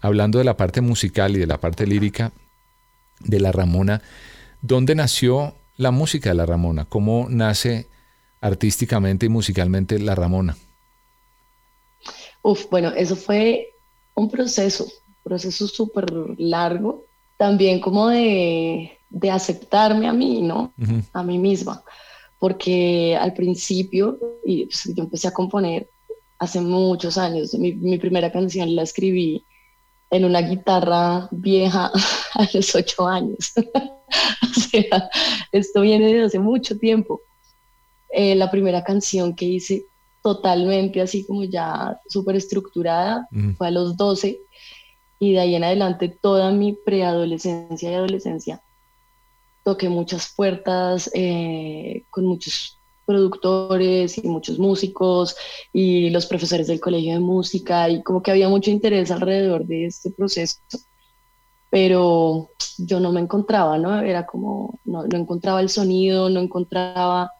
hablando 0.00 0.38
de 0.38 0.44
la 0.44 0.56
parte 0.56 0.80
musical 0.80 1.36
y 1.36 1.40
de 1.40 1.46
la 1.46 1.60
parte 1.60 1.86
lírica 1.86 2.32
de 3.20 3.38
la 3.38 3.52
Ramona, 3.52 4.00
¿dónde 4.62 4.94
nació 4.94 5.54
la 5.76 5.90
música 5.90 6.30
de 6.30 6.36
la 6.36 6.46
Ramona? 6.46 6.86
¿Cómo 6.86 7.26
nace 7.28 7.86
artísticamente 8.40 9.26
y 9.26 9.28
musicalmente 9.28 9.98
la 9.98 10.14
Ramona? 10.14 10.56
Uf, 12.40 12.64
bueno, 12.70 12.92
eso 12.96 13.14
fue 13.14 13.74
un 14.14 14.30
proceso, 14.30 14.84
un 14.84 15.16
proceso 15.22 15.68
súper 15.68 16.10
largo, 16.38 17.04
también 17.36 17.78
como 17.78 18.08
de, 18.08 18.98
de, 19.12 19.30
aceptarme 19.30 20.08
a 20.08 20.12
mí, 20.12 20.42
¿no? 20.42 20.72
A 21.12 21.22
mí 21.22 21.38
misma, 21.38 21.82
porque 22.38 23.16
al 23.20 23.34
principio, 23.34 24.18
y 24.44 24.66
pues, 24.66 24.92
yo 24.94 25.04
empecé 25.04 25.28
a 25.28 25.32
componer 25.32 25.88
hace 26.38 26.60
muchos 26.60 27.18
años, 27.18 27.54
mi, 27.54 27.74
mi 27.74 27.98
primera 27.98 28.30
canción 28.32 28.74
la 28.74 28.82
escribí 28.82 29.44
en 30.10 30.26
una 30.26 30.42
guitarra 30.42 31.28
vieja 31.30 31.90
a 32.34 32.48
los 32.52 32.74
ocho 32.74 33.06
años. 33.06 33.52
o 33.56 34.60
sea, 34.60 35.08
esto 35.50 35.80
viene 35.80 36.12
de 36.12 36.24
hace 36.24 36.38
mucho 36.38 36.78
tiempo. 36.78 37.22
Eh, 38.10 38.34
la 38.34 38.50
primera 38.50 38.84
canción 38.84 39.34
que 39.34 39.46
hice 39.46 39.86
totalmente 40.22 41.00
así 41.00 41.24
como 41.24 41.44
ya 41.44 41.98
súper 42.08 42.36
estructurada 42.36 43.26
fue 43.56 43.68
a 43.68 43.70
los 43.70 43.96
12 43.96 44.38
y 45.18 45.32
de 45.32 45.40
ahí 45.40 45.54
en 45.54 45.64
adelante 45.64 46.08
toda 46.08 46.52
mi 46.52 46.74
preadolescencia 46.74 47.90
y 47.90 47.94
adolescencia 47.94 48.62
toqué 49.64 49.88
muchas 49.88 50.32
puertas 50.34 51.10
eh, 51.14 52.04
con 52.10 52.26
muchos 52.26 52.78
productores 53.04 54.18
y 54.18 54.28
muchos 54.28 54.58
músicos 54.58 55.36
y 55.72 56.10
los 56.10 56.26
profesores 56.26 56.66
del 56.66 56.80
colegio 56.80 57.14
de 57.14 57.20
música 57.20 57.88
y 57.88 58.02
como 58.02 58.22
que 58.22 58.30
había 58.30 58.48
mucho 58.48 58.70
interés 58.70 59.10
alrededor 59.10 59.66
de 59.66 59.86
este 59.86 60.10
proceso, 60.10 60.58
pero 61.70 62.50
yo 62.78 63.00
no 63.00 63.12
me 63.12 63.20
encontraba, 63.20 63.78
¿no? 63.78 64.00
Era 64.00 64.24
como, 64.26 64.78
no, 64.84 65.04
no 65.06 65.18
encontraba 65.18 65.60
el 65.60 65.68
sonido, 65.68 66.30
no 66.30 66.40
encontraba 66.40 67.32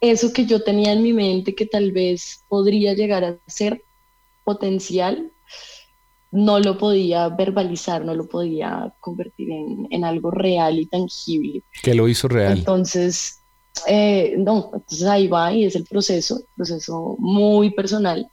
eso 0.00 0.32
que 0.32 0.46
yo 0.46 0.62
tenía 0.62 0.92
en 0.92 1.02
mi 1.02 1.12
mente 1.12 1.54
que 1.54 1.66
tal 1.66 1.92
vez 1.92 2.44
podría 2.48 2.94
llegar 2.94 3.24
a 3.24 3.36
ser 3.46 3.82
potencial, 4.44 5.32
no 6.30 6.60
lo 6.60 6.76
podía 6.76 7.28
verbalizar, 7.28 8.04
no 8.04 8.14
lo 8.14 8.28
podía 8.28 8.92
convertir 9.00 9.50
en, 9.50 9.86
en 9.90 10.04
algo 10.04 10.30
real 10.30 10.78
y 10.78 10.86
tangible. 10.86 11.62
¿Qué 11.82 11.94
lo 11.94 12.08
hizo 12.08 12.28
real? 12.28 12.58
Entonces, 12.58 13.38
eh, 13.86 14.34
no, 14.38 14.70
entonces 14.74 15.06
ahí 15.06 15.28
va 15.28 15.52
y 15.52 15.64
es 15.64 15.76
el 15.76 15.84
proceso, 15.84 16.40
proceso 16.56 17.16
muy 17.18 17.70
personal 17.70 18.28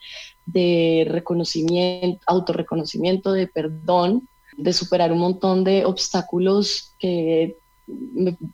de 0.46 1.06
reconocimiento, 1.10 2.20
autorreconocimiento, 2.28 3.32
de 3.32 3.48
perdón, 3.48 4.28
de 4.58 4.74
superar 4.74 5.12
un 5.12 5.20
montón 5.20 5.64
de 5.64 5.86
obstáculos 5.86 6.94
que 7.00 7.58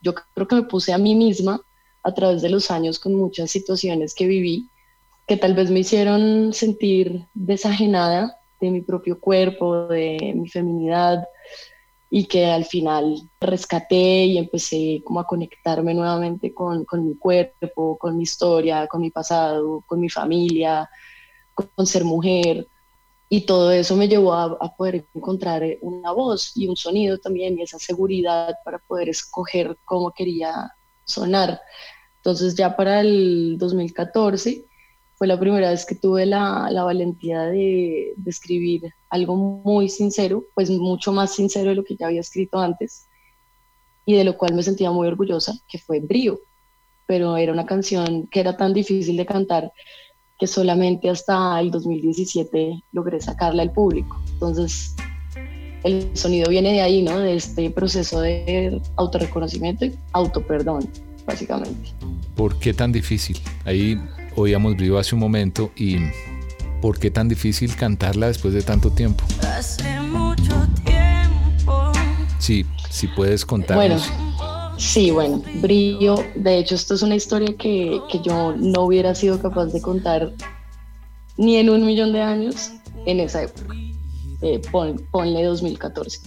yo 0.01 0.13
creo 0.33 0.47
que 0.47 0.55
me 0.55 0.63
puse 0.63 0.93
a 0.93 0.97
mí 0.97 1.15
misma 1.15 1.61
a 2.03 2.13
través 2.13 2.41
de 2.41 2.49
los 2.49 2.71
años 2.71 2.99
con 2.99 3.13
muchas 3.15 3.51
situaciones 3.51 4.13
que 4.13 4.27
viví, 4.27 4.69
que 5.27 5.37
tal 5.37 5.53
vez 5.53 5.69
me 5.69 5.79
hicieron 5.79 6.53
sentir 6.53 7.27
desajenada 7.33 8.40
de 8.67 8.71
mi 8.71 8.81
propio 8.81 9.19
cuerpo, 9.19 9.87
de 9.87 10.33
mi 10.35 10.47
feminidad, 10.47 11.23
y 12.09 12.25
que 12.25 12.45
al 12.45 12.65
final 12.65 13.21
rescaté 13.39 14.25
y 14.25 14.37
empecé 14.37 15.01
como 15.03 15.21
a 15.21 15.25
conectarme 15.25 15.93
nuevamente 15.93 16.53
con, 16.53 16.83
con, 16.83 17.07
mi 17.07 17.15
cuerpo, 17.15 17.97
con 17.97 18.17
mi 18.17 18.23
historia, 18.23 18.87
con 18.87 18.99
mi 19.01 19.11
pasado, 19.11 19.81
con 19.87 19.99
mi 19.99 20.09
familia, 20.09 20.89
con, 21.53 21.87
ser 21.87 22.03
mujer. 22.03 22.67
Y 23.29 23.45
todo 23.45 23.71
eso 23.71 23.95
me 23.95 24.09
llevó 24.09 24.33
a, 24.33 24.57
a, 24.59 24.75
poder 24.75 25.05
encontrar 25.15 25.63
una 25.79 26.11
voz 26.11 26.51
y 26.57 26.67
un 26.67 26.75
sonido 26.75 27.17
también 27.17 27.57
y 27.57 27.61
esa 27.61 27.79
seguridad 27.79 28.55
para 28.65 28.79
poder 28.79 29.07
escoger 29.07 29.77
cómo 29.85 30.11
quería 30.11 30.73
sonar. 31.05 31.61
Entonces 32.17 32.55
ya 32.55 32.75
para 32.75 32.99
el 32.99 33.55
2014 33.57 34.65
fue 35.21 35.27
la 35.27 35.39
primera 35.39 35.69
vez 35.69 35.85
que 35.85 35.93
tuve 35.93 36.25
la, 36.25 36.67
la 36.71 36.83
valentía 36.83 37.43
de, 37.43 38.13
de, 38.17 38.29
escribir 38.31 38.91
algo 39.07 39.35
muy 39.35 39.87
sincero, 39.87 40.45
pues 40.55 40.71
mucho 40.71 41.13
más 41.13 41.35
sincero 41.35 41.69
de 41.69 41.75
lo 41.75 41.83
que 41.83 41.95
ya 41.95 42.07
había 42.07 42.21
escrito 42.21 42.57
antes 42.57 43.05
y 44.03 44.15
de 44.15 44.23
lo 44.23 44.35
cual 44.35 44.55
me 44.55 44.63
sentía 44.63 44.89
muy 44.89 45.07
orgullosa, 45.07 45.53
que 45.67 45.77
fue 45.77 45.99
Brío. 45.99 46.39
Pero 47.05 47.37
era 47.37 47.53
una 47.53 47.67
canción 47.67 48.25
que 48.31 48.39
era 48.39 48.57
tan 48.57 48.73
difícil 48.73 49.15
de 49.15 49.27
cantar 49.27 49.71
que 50.39 50.47
solamente 50.47 51.07
hasta 51.07 51.59
el 51.59 51.69
2017 51.69 52.81
logré 52.91 53.21
sacarla 53.21 53.61
al 53.61 53.71
público. 53.73 54.19
Entonces, 54.33 54.95
el 55.83 56.17
sonido 56.17 56.49
viene 56.49 56.71
de 56.71 56.81
ahí, 56.81 57.03
¿no? 57.03 57.19
De 57.19 57.35
este 57.35 57.69
proceso 57.69 58.21
de 58.21 58.81
autorreconocimiento 58.95 59.85
y 59.85 59.95
autoperdón, 60.13 60.89
básicamente. 61.27 61.91
¿Por 62.35 62.57
qué 62.57 62.73
tan 62.73 62.91
difícil? 62.91 63.37
Ahí 63.65 63.99
oíamos 64.35 64.75
Brío 64.75 64.97
hace 64.97 65.15
un 65.15 65.21
momento 65.21 65.71
y 65.75 65.97
¿por 66.81 66.99
qué 66.99 67.11
tan 67.11 67.27
difícil 67.27 67.75
cantarla 67.75 68.27
después 68.27 68.53
de 68.53 68.61
tanto 68.61 68.91
tiempo? 68.91 69.23
Hace 69.41 69.99
mucho 70.01 70.67
tiempo. 70.83 71.91
Sí, 72.39 72.65
si 72.89 73.07
puedes 73.07 73.45
contarnos. 73.45 74.09
Bueno, 74.09 74.79
sí, 74.79 75.11
bueno, 75.11 75.41
Brío, 75.61 76.23
de 76.35 76.57
hecho 76.57 76.75
esto 76.75 76.95
es 76.95 77.01
una 77.01 77.15
historia 77.15 77.55
que, 77.57 78.01
que 78.09 78.19
yo 78.21 78.55
no 78.57 78.83
hubiera 78.83 79.13
sido 79.15 79.41
capaz 79.41 79.67
de 79.67 79.81
contar 79.81 80.33
ni 81.37 81.57
en 81.57 81.69
un 81.69 81.85
millón 81.85 82.13
de 82.13 82.21
años 82.21 82.71
en 83.05 83.19
esa 83.19 83.43
época. 83.43 83.75
Eh, 84.41 84.59
ponle 85.11 85.43
2014. 85.43 86.19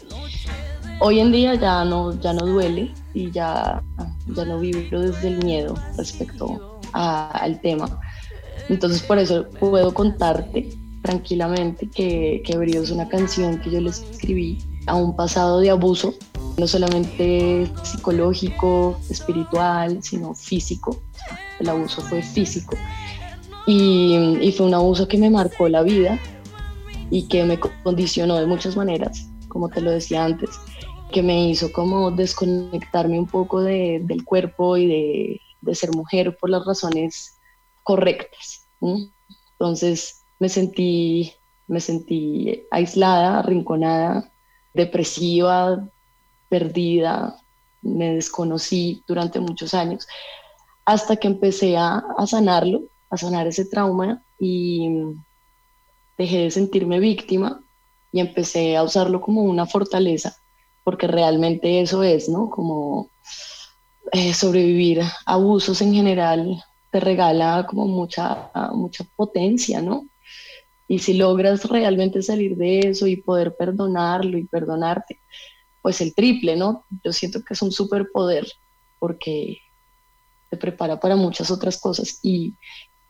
Hoy 1.00 1.18
en 1.18 1.32
día 1.32 1.54
ya 1.56 1.84
no, 1.84 2.18
ya 2.20 2.32
no 2.32 2.46
duele 2.46 2.92
y 3.12 3.30
ya, 3.32 3.82
ya 4.28 4.44
no 4.44 4.60
vibro 4.60 5.00
desde 5.00 5.28
el 5.28 5.44
miedo 5.44 5.74
respecto 5.96 6.73
al 6.94 7.60
tema. 7.60 8.00
Entonces 8.68 9.02
por 9.02 9.18
eso 9.18 9.46
puedo 9.60 9.92
contarte 9.92 10.70
tranquilamente 11.02 11.88
que, 11.88 12.42
que 12.46 12.56
Brío 12.56 12.82
es 12.82 12.90
una 12.90 13.08
canción 13.08 13.60
que 13.60 13.70
yo 13.70 13.80
le 13.80 13.90
escribí 13.90 14.58
a 14.86 14.94
un 14.94 15.14
pasado 15.14 15.60
de 15.60 15.70
abuso, 15.70 16.14
no 16.56 16.66
solamente 16.66 17.70
psicológico, 17.82 18.98
espiritual, 19.10 20.02
sino 20.02 20.34
físico. 20.34 21.02
El 21.60 21.68
abuso 21.68 22.00
fue 22.02 22.22
físico. 22.22 22.76
Y, 23.66 24.38
y 24.40 24.52
fue 24.52 24.66
un 24.66 24.74
abuso 24.74 25.08
que 25.08 25.18
me 25.18 25.30
marcó 25.30 25.68
la 25.68 25.82
vida 25.82 26.18
y 27.10 27.28
que 27.28 27.44
me 27.44 27.58
condicionó 27.58 28.36
de 28.36 28.46
muchas 28.46 28.76
maneras, 28.76 29.28
como 29.48 29.68
te 29.68 29.80
lo 29.80 29.90
decía 29.90 30.24
antes, 30.24 30.50
que 31.12 31.22
me 31.22 31.48
hizo 31.48 31.70
como 31.72 32.10
desconectarme 32.10 33.18
un 33.18 33.26
poco 33.26 33.62
de, 33.62 34.00
del 34.04 34.24
cuerpo 34.24 34.76
y 34.76 34.86
de, 34.86 35.40
de 35.64 35.74
ser 35.74 35.90
mujer 35.92 36.36
por 36.36 36.50
las 36.50 36.64
razones 36.64 37.38
correctas. 37.82 38.66
Entonces 39.52 40.22
me 40.38 40.48
sentí, 40.48 41.32
me 41.66 41.80
sentí 41.80 42.64
aislada, 42.70 43.38
arrinconada, 43.38 44.30
depresiva, 44.72 45.88
perdida, 46.48 47.36
me 47.82 48.14
desconocí 48.14 49.02
durante 49.06 49.40
muchos 49.40 49.74
años, 49.74 50.06
hasta 50.84 51.16
que 51.16 51.28
empecé 51.28 51.76
a, 51.76 52.02
a 52.16 52.26
sanarlo, 52.26 52.82
a 53.10 53.16
sanar 53.16 53.46
ese 53.46 53.64
trauma 53.64 54.22
y 54.38 54.88
dejé 56.18 56.38
de 56.38 56.50
sentirme 56.50 56.98
víctima 56.98 57.60
y 58.12 58.20
empecé 58.20 58.76
a 58.76 58.82
usarlo 58.82 59.20
como 59.20 59.42
una 59.42 59.66
fortaleza, 59.66 60.36
porque 60.84 61.06
realmente 61.06 61.80
eso 61.80 62.02
es, 62.02 62.28
¿no? 62.28 62.50
Como 62.50 63.10
eh, 64.12 64.34
sobrevivir 64.34 65.02
abusos 65.26 65.80
en 65.82 65.94
general 65.94 66.62
te 66.90 67.00
regala 67.00 67.66
como 67.68 67.86
mucha, 67.86 68.50
mucha 68.72 69.04
potencia, 69.16 69.82
¿no? 69.82 70.06
Y 70.86 71.00
si 71.00 71.14
logras 71.14 71.64
realmente 71.64 72.22
salir 72.22 72.56
de 72.56 72.80
eso 72.80 73.06
y 73.06 73.16
poder 73.16 73.56
perdonarlo 73.56 74.38
y 74.38 74.44
perdonarte, 74.44 75.18
pues 75.82 76.00
el 76.00 76.14
triple, 76.14 76.56
¿no? 76.56 76.84
Yo 77.02 77.12
siento 77.12 77.42
que 77.42 77.54
es 77.54 77.62
un 77.62 77.72
superpoder 77.72 78.46
porque 78.98 79.58
te 80.50 80.56
prepara 80.56 81.00
para 81.00 81.16
muchas 81.16 81.50
otras 81.50 81.80
cosas 81.80 82.20
y, 82.22 82.54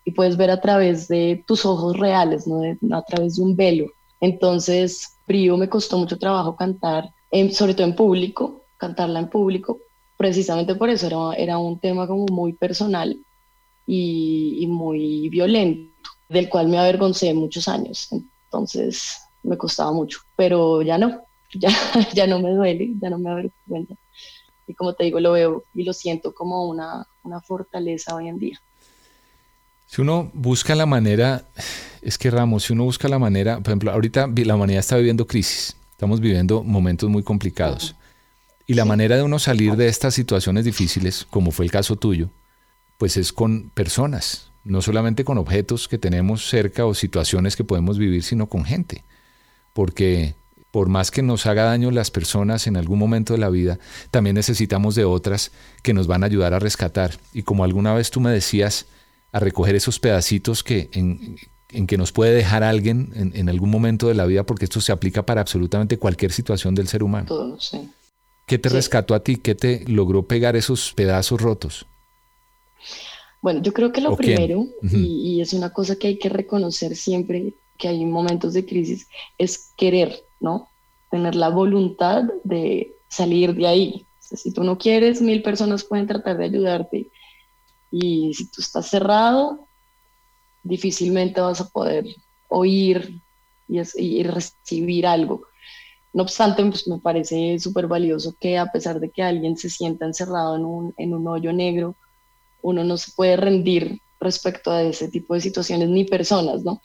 y 0.04 0.12
puedes 0.12 0.36
ver 0.36 0.50
a 0.50 0.60
través 0.60 1.08
de 1.08 1.44
tus 1.46 1.66
ojos 1.66 1.98
reales, 1.98 2.46
¿no? 2.46 2.62
a 2.96 3.02
través 3.02 3.36
de 3.36 3.42
un 3.42 3.54
velo. 3.54 3.86
Entonces, 4.20 5.16
Brío 5.26 5.56
me 5.56 5.68
costó 5.68 5.98
mucho 5.98 6.18
trabajo 6.18 6.56
cantar, 6.56 7.12
sobre 7.52 7.74
todo 7.74 7.86
en 7.86 7.96
público, 7.96 8.64
cantarla 8.76 9.18
en 9.18 9.28
público, 9.28 9.80
precisamente 10.16 10.74
por 10.74 10.90
eso 10.90 11.06
era, 11.06 11.42
era 11.42 11.58
un 11.58 11.78
tema 11.78 12.06
como 12.06 12.26
muy 12.26 12.52
personal 12.52 13.16
y, 13.86 14.58
y 14.60 14.66
muy 14.66 15.28
violento 15.28 15.94
del 16.28 16.48
cual 16.48 16.68
me 16.68 16.78
avergoncé 16.78 17.32
muchos 17.34 17.68
años. 17.68 18.08
Entonces 18.12 19.18
me 19.42 19.56
costaba 19.56 19.92
mucho, 19.92 20.20
pero 20.36 20.82
ya 20.82 20.98
no, 20.98 21.22
ya, 21.54 21.70
ya 22.14 22.26
no 22.26 22.40
me 22.40 22.50
duele, 22.50 22.92
ya 23.00 23.10
no 23.10 23.18
me 23.18 23.30
avergüenza. 23.30 23.94
Y 24.66 24.74
como 24.74 24.94
te 24.94 25.04
digo, 25.04 25.20
lo 25.20 25.32
veo 25.32 25.64
y 25.74 25.84
lo 25.84 25.92
siento 25.92 26.32
como 26.34 26.66
una, 26.66 27.06
una 27.22 27.40
fortaleza 27.40 28.14
hoy 28.14 28.28
en 28.28 28.38
día. 28.38 28.60
Si 29.86 30.00
uno 30.00 30.30
busca 30.32 30.74
la 30.74 30.86
manera, 30.86 31.44
es 32.00 32.16
que 32.18 32.30
Ramos, 32.30 32.64
si 32.64 32.72
uno 32.72 32.84
busca 32.84 33.08
la 33.08 33.18
manera, 33.18 33.58
por 33.58 33.68
ejemplo, 33.68 33.92
ahorita 33.92 34.28
la 34.34 34.54
humanidad 34.54 34.80
está 34.80 34.96
viviendo 34.96 35.26
crisis, 35.26 35.76
estamos 35.90 36.20
viviendo 36.20 36.62
momentos 36.62 37.08
muy 37.10 37.22
complicados. 37.22 37.94
Y 38.66 38.74
la 38.74 38.84
manera 38.84 39.16
de 39.16 39.22
uno 39.22 39.38
salir 39.38 39.76
de 39.76 39.88
estas 39.88 40.14
situaciones 40.14 40.64
difíciles, 40.64 41.26
como 41.30 41.50
fue 41.50 41.66
el 41.66 41.70
caso 41.70 41.96
tuyo, 41.96 42.30
pues 42.96 43.16
es 43.16 43.32
con 43.32 43.70
personas, 43.70 44.50
no 44.64 44.80
solamente 44.80 45.24
con 45.24 45.36
objetos 45.36 45.88
que 45.88 45.98
tenemos 45.98 46.48
cerca 46.48 46.86
o 46.86 46.94
situaciones 46.94 47.56
que 47.56 47.64
podemos 47.64 47.98
vivir, 47.98 48.22
sino 48.22 48.48
con 48.48 48.64
gente. 48.64 49.04
Porque 49.72 50.34
por 50.70 50.88
más 50.88 51.10
que 51.10 51.22
nos 51.22 51.46
haga 51.46 51.64
daño 51.64 51.90
las 51.90 52.10
personas 52.10 52.66
en 52.66 52.76
algún 52.76 52.98
momento 52.98 53.32
de 53.32 53.38
la 53.38 53.50
vida, 53.50 53.78
también 54.10 54.34
necesitamos 54.34 54.94
de 54.94 55.04
otras 55.04 55.52
que 55.82 55.94
nos 55.94 56.06
van 56.06 56.22
a 56.22 56.26
ayudar 56.26 56.54
a 56.54 56.58
rescatar. 56.58 57.18
Y 57.32 57.42
como 57.42 57.64
alguna 57.64 57.94
vez 57.94 58.10
tú 58.10 58.20
me 58.20 58.30
decías, 58.30 58.86
a 59.34 59.40
recoger 59.40 59.74
esos 59.74 59.98
pedacitos 59.98 60.62
que 60.62 60.90
en, 60.92 61.36
que 61.86 61.98
nos 61.98 62.12
puede 62.12 62.32
dejar 62.32 62.62
alguien 62.62 63.12
en, 63.34 63.48
algún 63.48 63.68
momento 63.68 64.06
de 64.06 64.14
la 64.14 64.26
vida, 64.26 64.44
porque 64.44 64.64
esto 64.64 64.80
se 64.80 64.92
aplica 64.92 65.26
para 65.26 65.40
absolutamente 65.40 65.98
cualquier 65.98 66.30
situación 66.30 66.76
del 66.76 66.86
ser 66.86 67.02
humano. 67.02 67.26
Todo, 67.26 67.60
sí. 67.60 67.90
¿Qué 68.46 68.58
te 68.58 68.68
rescató 68.68 69.14
a 69.14 69.20
ti? 69.20 69.36
¿Qué 69.36 69.54
te 69.54 69.84
logró 69.86 70.24
pegar 70.24 70.54
esos 70.56 70.92
pedazos 70.92 71.40
rotos? 71.40 71.86
Bueno, 73.40 73.62
yo 73.62 73.72
creo 73.72 73.92
que 73.92 74.00
lo 74.00 74.16
primero, 74.16 74.66
y, 74.82 75.40
es 75.40 75.52
una 75.52 75.70
cosa 75.70 75.96
que 75.96 76.08
hay 76.08 76.18
que 76.18 76.28
reconocer 76.28 76.96
siempre 76.96 77.54
que 77.78 77.88
hay 77.88 78.04
momentos 78.04 78.54
de 78.54 78.64
crisis, 78.64 79.08
es 79.36 79.70
querer, 79.76 80.24
¿no? 80.40 80.68
Tener 81.10 81.34
la 81.34 81.48
voluntad 81.48 82.24
de 82.42 82.92
salir 83.08 83.54
de 83.54 83.66
ahí. 83.66 84.06
si 84.20 84.50
tú 84.50 84.64
no 84.64 84.78
quieres, 84.78 85.20
mil 85.20 85.42
personas 85.42 85.84
pueden 85.84 86.06
tratar 86.06 86.38
de 86.38 86.44
ayudarte. 86.44 87.08
Y 87.90 88.32
si 88.34 88.46
tú 88.46 88.60
estás 88.60 88.88
cerrado, 88.88 89.66
difícilmente 90.62 91.40
vas 91.40 91.60
a 91.60 91.68
poder 91.68 92.06
oír 92.48 93.20
y, 93.68 93.80
y 93.96 94.22
recibir 94.22 95.06
algo. 95.06 95.42
No 96.14 96.22
obstante, 96.22 96.64
pues 96.64 96.86
me 96.86 97.00
parece 97.00 97.58
súper 97.58 97.88
valioso 97.88 98.36
que 98.38 98.56
a 98.56 98.66
pesar 98.66 99.00
de 99.00 99.10
que 99.10 99.20
alguien 99.20 99.56
se 99.56 99.68
sienta 99.68 100.06
encerrado 100.06 100.54
en 100.54 100.64
un, 100.64 100.94
en 100.96 101.12
un 101.12 101.26
hoyo 101.26 101.52
negro, 101.52 101.96
uno 102.62 102.84
no 102.84 102.96
se 102.96 103.10
puede 103.16 103.36
rendir 103.36 104.00
respecto 104.20 104.70
a 104.70 104.82
ese 104.82 105.08
tipo 105.08 105.34
de 105.34 105.40
situaciones 105.40 105.88
ni 105.88 106.04
personas, 106.04 106.62
¿no? 106.62 106.80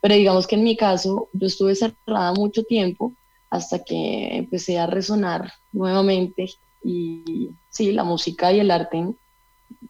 Pero 0.00 0.14
digamos 0.14 0.46
que 0.46 0.54
en 0.54 0.64
mi 0.64 0.74
caso, 0.74 1.28
yo 1.34 1.46
estuve 1.48 1.74
cerrada 1.74 2.32
mucho 2.32 2.64
tiempo 2.64 3.12
hasta 3.50 3.84
que 3.84 4.38
empecé 4.38 4.78
a 4.78 4.86
resonar 4.86 5.52
nuevamente 5.70 6.50
y 6.82 7.50
sí, 7.68 7.92
la 7.92 8.04
música 8.04 8.54
y 8.54 8.60
el 8.60 8.70
arte 8.70 9.06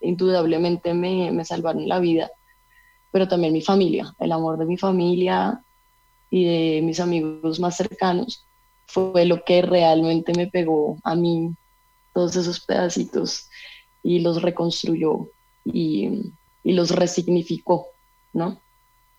indudablemente 0.01 0.93
me, 0.93 1.31
me 1.31 1.45
salvaron 1.45 1.89
la 1.89 2.01
vida, 2.01 2.33
pero 3.13 3.29
también 3.29 3.53
mi 3.53 3.63
familia, 3.63 4.13
el 4.19 4.33
amor 4.33 4.59
de 4.59 4.65
mi 4.65 4.77
familia 4.77 5.63
y 6.31 6.45
de 6.47 6.83
mis 6.83 6.99
amigos 6.99 7.61
más 7.61 7.77
cercanos 7.77 8.45
fue 8.93 9.25
lo 9.25 9.43
que 9.45 9.63
realmente 9.63 10.35
me 10.35 10.47
pegó 10.47 10.99
a 11.03 11.15
mí 11.15 11.55
todos 12.13 12.37
esos 12.37 12.61
pedacitos 12.61 13.49
y 14.03 14.21
los 14.21 14.43
reconstruyó 14.43 15.31
y, 15.65 16.33
y 16.63 16.73
los 16.73 16.91
resignificó, 16.91 17.87
¿no? 18.35 18.61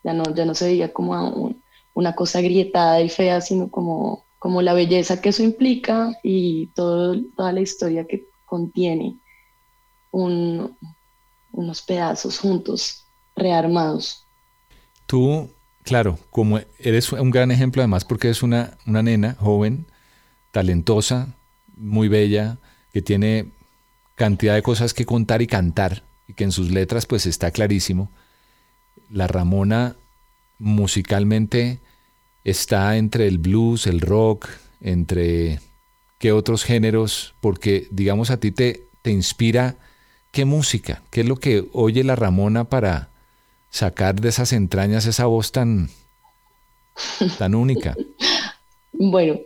Ya 0.03 0.13
no, 0.13 0.23
ya 0.35 0.45
no 0.45 0.53
se 0.53 0.65
veía 0.65 0.93
como 0.93 1.55
una 1.95 2.13
cosa 2.13 2.41
grietada 2.41 3.01
y 3.01 3.09
fea, 3.09 3.41
sino 3.41 3.69
como, 3.69 4.25
como 4.37 4.61
la 4.61 4.73
belleza 4.73 5.21
que 5.21 5.29
eso 5.29 5.41
implica 5.41 6.19
y 6.21 6.67
todo, 6.67 7.15
toda 7.35 7.51
la 7.51 7.61
historia 7.61 8.05
que 8.05 8.27
contiene 8.45 9.17
un, 10.11 10.77
unos 11.51 11.81
pedazos 11.81 12.37
juntos, 12.37 13.05
rearmados. 13.35 14.25
Tú, 15.07 15.49
claro, 15.83 16.19
como 16.29 16.59
eres 16.79 17.11
un 17.11 17.31
gran 17.31 17.51
ejemplo 17.51 17.81
además 17.81 18.05
porque 18.05 18.27
eres 18.27 18.43
una, 18.43 18.77
una 18.85 19.03
nena 19.03 19.35
joven, 19.39 19.85
talentosa, 20.51 21.35
muy 21.75 22.07
bella, 22.07 22.57
que 22.91 23.01
tiene 23.01 23.51
cantidad 24.15 24.55
de 24.55 24.61
cosas 24.61 24.93
que 24.93 25.05
contar 25.05 25.41
y 25.41 25.47
cantar, 25.47 26.03
y 26.27 26.33
que 26.33 26.43
en 26.43 26.51
sus 26.51 26.71
letras 26.71 27.05
pues 27.05 27.25
está 27.25 27.51
clarísimo. 27.51 28.11
La 29.09 29.27
Ramona 29.27 29.95
musicalmente 30.59 31.79
está 32.43 32.97
entre 32.97 33.27
el 33.27 33.37
blues, 33.37 33.87
el 33.87 34.01
rock, 34.01 34.47
entre 34.81 35.59
qué 36.19 36.31
otros 36.31 36.63
géneros, 36.63 37.35
porque 37.41 37.87
digamos 37.91 38.29
a 38.29 38.39
ti 38.39 38.51
te, 38.51 38.87
te 39.01 39.11
inspira 39.11 39.77
qué 40.31 40.45
música, 40.45 41.03
qué 41.09 41.21
es 41.21 41.27
lo 41.27 41.37
que 41.37 41.67
oye 41.73 42.03
la 42.03 42.15
Ramona 42.15 42.65
para 42.65 43.09
sacar 43.73 44.21
de 44.21 44.29
esas 44.29 44.53
entrañas 44.53 45.07
esa 45.07 45.25
voz 45.25 45.51
tan, 45.51 45.89
tan 47.39 47.55
única. 47.55 47.95
Bueno, 48.93 49.39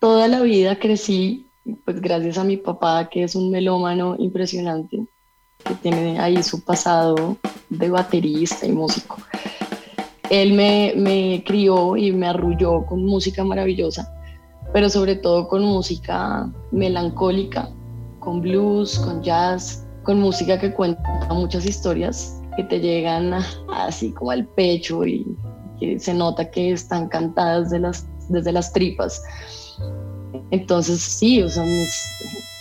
toda 0.00 0.26
la 0.26 0.40
vida 0.40 0.78
crecí 0.78 1.46
pues 1.84 2.00
gracias 2.00 2.38
a 2.38 2.44
mi 2.44 2.56
papá, 2.56 3.08
que 3.10 3.22
es 3.22 3.36
un 3.36 3.50
melómano 3.50 4.16
impresionante, 4.18 5.04
que 5.64 5.74
tiene 5.74 6.18
ahí 6.18 6.42
su 6.42 6.64
pasado 6.64 7.36
de 7.68 7.90
baterista 7.90 8.66
y 8.66 8.72
músico. 8.72 9.18
Él 10.30 10.54
me, 10.54 10.94
me 10.96 11.44
crió 11.46 11.96
y 11.98 12.10
me 12.10 12.28
arrulló 12.28 12.86
con 12.86 13.04
música 13.04 13.44
maravillosa, 13.44 14.10
pero 14.72 14.88
sobre 14.88 15.14
todo 15.14 15.46
con 15.46 15.62
música 15.62 16.50
melancólica, 16.72 17.68
con 18.18 18.40
blues, 18.40 18.98
con 18.98 19.22
jazz, 19.22 19.86
con 20.04 20.20
música 20.20 20.58
que 20.58 20.72
cuenta 20.72 21.28
muchas 21.30 21.66
historias 21.66 22.41
que 22.56 22.64
te 22.64 22.80
llegan 22.80 23.32
así 23.74 24.12
como 24.12 24.30
al 24.30 24.46
pecho 24.46 25.06
y 25.06 25.26
que 25.80 25.98
se 25.98 26.14
nota 26.14 26.50
que 26.50 26.72
están 26.72 27.08
cantadas 27.08 27.70
de 27.70 27.80
las, 27.80 28.06
desde 28.28 28.52
las 28.52 28.72
tripas. 28.72 29.22
Entonces 30.50 31.00
sí, 31.00 31.42
o 31.42 31.48
sea, 31.48 31.64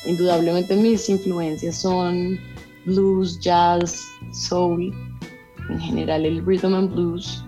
indudablemente 0.05 0.75
mis 0.75 1.09
influencias 1.09 1.75
son 1.75 2.39
blues, 2.85 3.39
jazz, 3.39 4.03
soul, 4.33 4.93
en 5.69 5.79
general 5.79 6.25
el 6.25 6.45
rhythm 6.45 6.73
and 6.73 6.91
blues. 6.93 7.45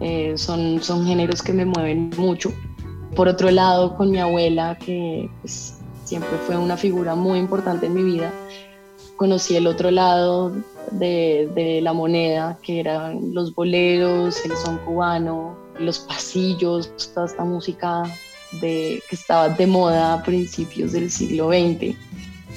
Eh, 0.00 0.32
son, 0.36 0.82
son 0.82 1.04
géneros 1.06 1.42
que 1.42 1.52
me 1.52 1.64
mueven 1.64 2.10
mucho. 2.16 2.52
Por 3.14 3.28
otro 3.28 3.50
lado, 3.50 3.96
con 3.96 4.10
mi 4.10 4.18
abuela, 4.18 4.78
que 4.78 5.28
pues, 5.42 5.78
siempre 6.04 6.30
fue 6.46 6.56
una 6.56 6.76
figura 6.76 7.14
muy 7.14 7.38
importante 7.38 7.86
en 7.86 7.94
mi 7.94 8.02
vida, 8.02 8.32
conocí 9.16 9.56
el 9.56 9.66
otro 9.66 9.90
lado 9.90 10.52
de, 10.92 11.50
de 11.54 11.80
la 11.80 11.92
moneda, 11.92 12.58
que 12.62 12.80
eran 12.80 13.34
los 13.34 13.54
boleros, 13.54 14.44
el 14.44 14.52
son 14.56 14.78
cubano, 14.78 15.56
los 15.78 15.98
pasillos, 16.00 16.92
toda 17.14 17.26
esta 17.26 17.44
música 17.44 18.02
de, 18.60 19.02
que 19.08 19.16
estaba 19.16 19.48
de 19.48 19.66
moda 19.66 20.14
a 20.14 20.22
principios 20.22 20.92
del 20.92 21.10
siglo 21.10 21.48
XX. 21.48 21.96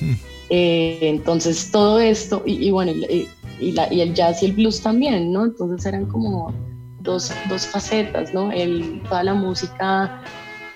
Eh, 0.50 1.00
entonces 1.02 1.72
todo 1.72 2.00
esto, 2.00 2.44
y, 2.46 2.70
bueno, 2.70 2.92
y, 2.92 3.28
y, 3.60 4.02
el 4.02 4.14
jazz 4.14 4.44
y 4.44 4.48
el 4.48 4.52
blues 4.52 4.82
también, 4.82 5.32
¿no? 5.32 5.46
Entonces 5.46 5.84
eran 5.86 6.06
como 6.06 6.54
dos, 7.00 7.32
dos 7.50 7.66
facetas, 7.66 8.34
¿no? 8.36 8.52
El, 8.52 9.02
toda 9.10 9.24
la 9.24 9.34
música 9.34 10.22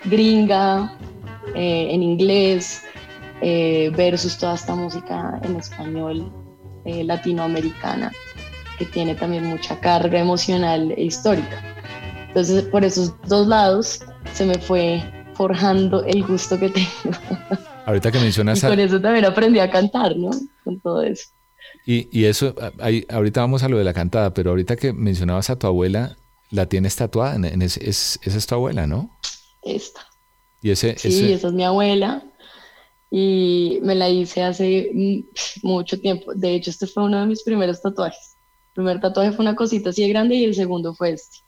gringa 0.04 0.96
eh, 1.54 1.88
en 1.90 2.02
inglés 2.02 2.82
eh, 3.40 3.92
versus 3.96 4.36
toda 4.38 4.54
esta 4.54 4.74
música 4.74 5.40
en 5.44 5.56
español 5.56 6.32
latinoamericana, 7.04 8.12
que 8.78 8.84
tiene 8.86 9.14
también 9.14 9.44
mucha 9.44 9.78
carga 9.80 10.18
emocional 10.18 10.92
e 10.96 11.04
histórica. 11.04 11.62
Entonces, 12.28 12.64
por 12.64 12.84
esos 12.84 13.14
dos 13.26 13.46
lados 13.46 14.00
se 14.32 14.46
me 14.46 14.58
fue 14.58 15.02
forjando 15.34 16.04
el 16.04 16.24
gusto 16.24 16.58
que 16.58 16.68
tengo. 16.68 17.18
Ahorita 17.86 18.10
que 18.10 18.18
mencionas... 18.18 18.62
y 18.62 18.66
con 18.66 18.78
eso 18.78 19.00
también 19.00 19.24
aprendí 19.24 19.58
a 19.60 19.70
cantar, 19.70 20.16
¿no? 20.16 20.30
Con 20.64 20.78
todo 20.80 21.02
eso. 21.02 21.28
Y, 21.86 22.08
y 22.16 22.26
eso, 22.26 22.54
ahí, 22.80 23.06
ahorita 23.08 23.40
vamos 23.40 23.62
a 23.62 23.68
lo 23.68 23.78
de 23.78 23.84
la 23.84 23.94
cantada, 23.94 24.34
pero 24.34 24.50
ahorita 24.50 24.76
que 24.76 24.92
mencionabas 24.92 25.48
a 25.48 25.58
tu 25.58 25.66
abuela, 25.66 26.16
la 26.50 26.66
tienes 26.66 26.96
tatuada, 26.96 27.36
en, 27.36 27.62
esa 27.62 27.80
es 27.80 28.46
tu 28.46 28.54
abuela, 28.54 28.86
¿no? 28.86 29.18
Esta. 29.62 30.00
¿Y 30.60 30.70
ese, 30.70 30.98
sí, 30.98 31.32
esa 31.32 31.48
es 31.48 31.52
mi 31.54 31.64
abuela 31.64 32.24
y 33.10 33.78
me 33.82 33.94
la 33.94 34.08
hice 34.08 34.42
hace 34.42 35.24
mucho 35.62 36.00
tiempo. 36.00 36.34
De 36.34 36.54
hecho, 36.54 36.70
este 36.70 36.86
fue 36.86 37.04
uno 37.04 37.20
de 37.20 37.26
mis 37.26 37.42
primeros 37.42 37.80
tatuajes. 37.80 38.36
El 38.68 38.74
primer 38.74 39.00
tatuaje 39.00 39.32
fue 39.32 39.44
una 39.44 39.56
cosita 39.56 39.90
así 39.90 40.02
de 40.02 40.08
grande 40.08 40.36
y 40.36 40.44
el 40.44 40.54
segundo 40.54 40.94
fue 40.94 41.10
este. 41.12 41.38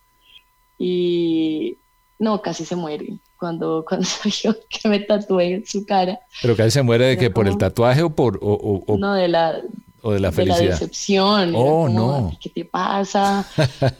Y 0.78 1.76
no, 2.18 2.40
casi 2.40 2.64
se 2.64 2.76
muere 2.76 3.18
cuando, 3.36 3.84
cuando 3.88 4.06
yo 4.42 4.54
que 4.68 4.88
me 4.88 5.00
tatué 5.00 5.62
su 5.66 5.84
cara. 5.84 6.20
¿Pero 6.40 6.56
casi 6.56 6.70
se 6.70 6.82
muere 6.82 7.06
de 7.06 7.16
que 7.16 7.30
por 7.30 7.46
el 7.46 7.58
tatuaje 7.58 8.02
o 8.02 8.10
por...? 8.10 8.38
O, 8.42 8.96
no, 8.98 9.14
de 9.14 9.28
la, 9.28 9.60
o 10.02 10.12
de 10.12 10.20
la 10.20 10.32
felicidad. 10.32 10.58
De 10.58 10.64
la 10.66 10.70
decepción. 10.72 11.54
Oh, 11.54 11.88
no. 11.88 12.36
¿Qué 12.40 12.48
te 12.50 12.64
pasa? 12.64 13.46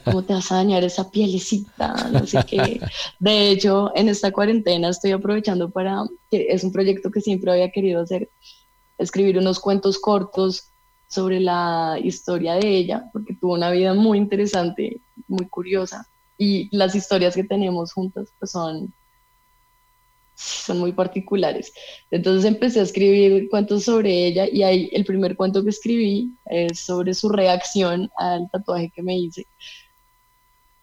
¿Cómo 0.05 0.23
te 0.23 0.33
vas 0.33 0.51
a 0.51 0.55
dañar 0.55 0.83
esa 0.83 1.09
pielecita? 1.09 2.09
No 2.11 2.25
sé 2.25 2.39
qué. 2.47 2.79
De 3.19 3.49
hecho, 3.51 3.91
en 3.95 4.09
esta 4.09 4.31
cuarentena 4.31 4.89
estoy 4.89 5.11
aprovechando 5.11 5.69
para, 5.69 6.03
que 6.29 6.47
es 6.49 6.63
un 6.63 6.71
proyecto 6.71 7.11
que 7.11 7.21
siempre 7.21 7.51
había 7.51 7.71
querido 7.71 8.01
hacer, 8.01 8.29
escribir 8.97 9.37
unos 9.37 9.59
cuentos 9.59 9.99
cortos 9.99 10.69
sobre 11.07 11.39
la 11.39 11.97
historia 12.01 12.53
de 12.53 12.67
ella, 12.67 13.09
porque 13.11 13.35
tuvo 13.35 13.53
una 13.53 13.69
vida 13.69 13.93
muy 13.93 14.17
interesante, 14.17 15.01
muy 15.27 15.45
curiosa, 15.47 16.07
y 16.37 16.75
las 16.75 16.95
historias 16.95 17.35
que 17.35 17.43
tenemos 17.43 17.93
juntas 17.93 18.29
pues 18.39 18.51
son 18.51 18.93
son 20.41 20.79
muy 20.79 20.91
particulares. 20.91 21.71
Entonces 22.09 22.45
empecé 22.45 22.79
a 22.79 22.83
escribir 22.83 23.49
cuentos 23.49 23.83
sobre 23.83 24.27
ella 24.27 24.47
y 24.51 24.63
ahí 24.63 24.89
el 24.91 25.05
primer 25.05 25.35
cuento 25.35 25.63
que 25.63 25.69
escribí 25.69 26.31
es 26.45 26.79
sobre 26.79 27.13
su 27.13 27.29
reacción 27.29 28.09
al 28.17 28.49
tatuaje 28.51 28.91
que 28.93 29.03
me 29.03 29.17
hice. 29.17 29.45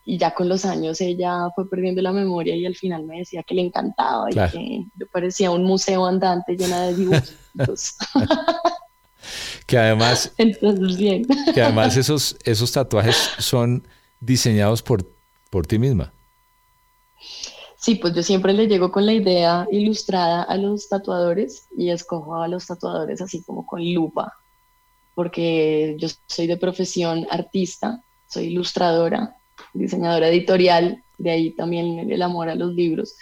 Y 0.04 0.16
ya 0.16 0.32
con 0.32 0.48
los 0.48 0.64
años 0.64 1.00
ella 1.00 1.50
fue 1.54 1.68
perdiendo 1.68 2.00
la 2.00 2.12
memoria 2.12 2.54
y 2.56 2.64
al 2.64 2.76
final 2.76 3.04
me 3.04 3.18
decía 3.18 3.42
que 3.42 3.54
le 3.54 3.62
encantaba 3.62 4.30
y 4.30 4.34
que 4.34 5.06
parecía 5.12 5.50
un 5.50 5.64
museo 5.64 6.06
andante 6.06 6.56
llena 6.56 6.86
de 6.86 6.94
dibujos. 6.94 7.96
que 9.66 9.76
además, 9.76 10.32
Entonces, 10.38 10.96
bien. 10.96 11.26
que 11.52 11.60
además 11.60 11.96
esos, 11.96 12.36
esos 12.44 12.72
tatuajes 12.72 13.16
son 13.38 13.86
diseñados 14.20 14.82
por, 14.82 15.04
por 15.50 15.66
ti 15.66 15.78
misma. 15.78 16.12
Sí, 17.88 17.94
pues 17.94 18.12
yo 18.12 18.22
siempre 18.22 18.52
le 18.52 18.66
llego 18.66 18.92
con 18.92 19.06
la 19.06 19.14
idea 19.14 19.66
ilustrada 19.72 20.42
a 20.42 20.58
los 20.58 20.90
tatuadores 20.90 21.68
y 21.74 21.88
escojo 21.88 22.36
a 22.36 22.46
los 22.46 22.66
tatuadores 22.66 23.22
así 23.22 23.42
como 23.42 23.64
con 23.64 23.80
lupa, 23.94 24.34
porque 25.14 25.96
yo 25.98 26.08
soy 26.26 26.46
de 26.46 26.58
profesión 26.58 27.26
artista, 27.30 28.02
soy 28.26 28.48
ilustradora, 28.48 29.38
diseñadora 29.72 30.28
editorial, 30.28 31.02
de 31.16 31.30
ahí 31.30 31.50
también 31.52 32.12
el 32.12 32.20
amor 32.20 32.50
a 32.50 32.56
los 32.56 32.74
libros. 32.74 33.16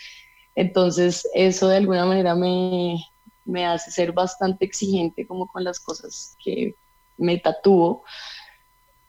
Entonces 0.56 1.28
eso 1.32 1.68
de 1.68 1.76
alguna 1.76 2.04
manera 2.04 2.34
me, 2.34 2.96
me 3.44 3.66
hace 3.66 3.92
ser 3.92 4.10
bastante 4.10 4.64
exigente 4.64 5.28
como 5.28 5.46
con 5.46 5.62
las 5.62 5.78
cosas 5.78 6.36
que 6.42 6.74
me 7.18 7.38
tatúo 7.38 8.02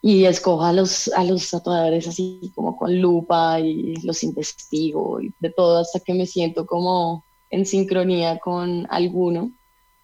y 0.02 0.26
escojo 0.26 0.64
a 0.64 0.74
los, 0.74 1.08
a 1.10 1.24
los 1.24 1.50
tatuadores 1.50 2.08
así 2.08 2.52
como 2.56 2.78
con 2.78 3.02
lupa 3.02 3.60
y 3.60 3.96
los 4.04 4.24
investigo 4.24 5.22
y 5.22 5.34
de 5.40 5.50
todo 5.50 5.80
hasta 5.80 6.00
que 6.00 6.14
me 6.14 6.26
siento 6.26 6.66
como 6.66 7.26
en 7.50 7.66
sincronía 7.66 8.40
con 8.40 8.88
alguno 8.90 9.52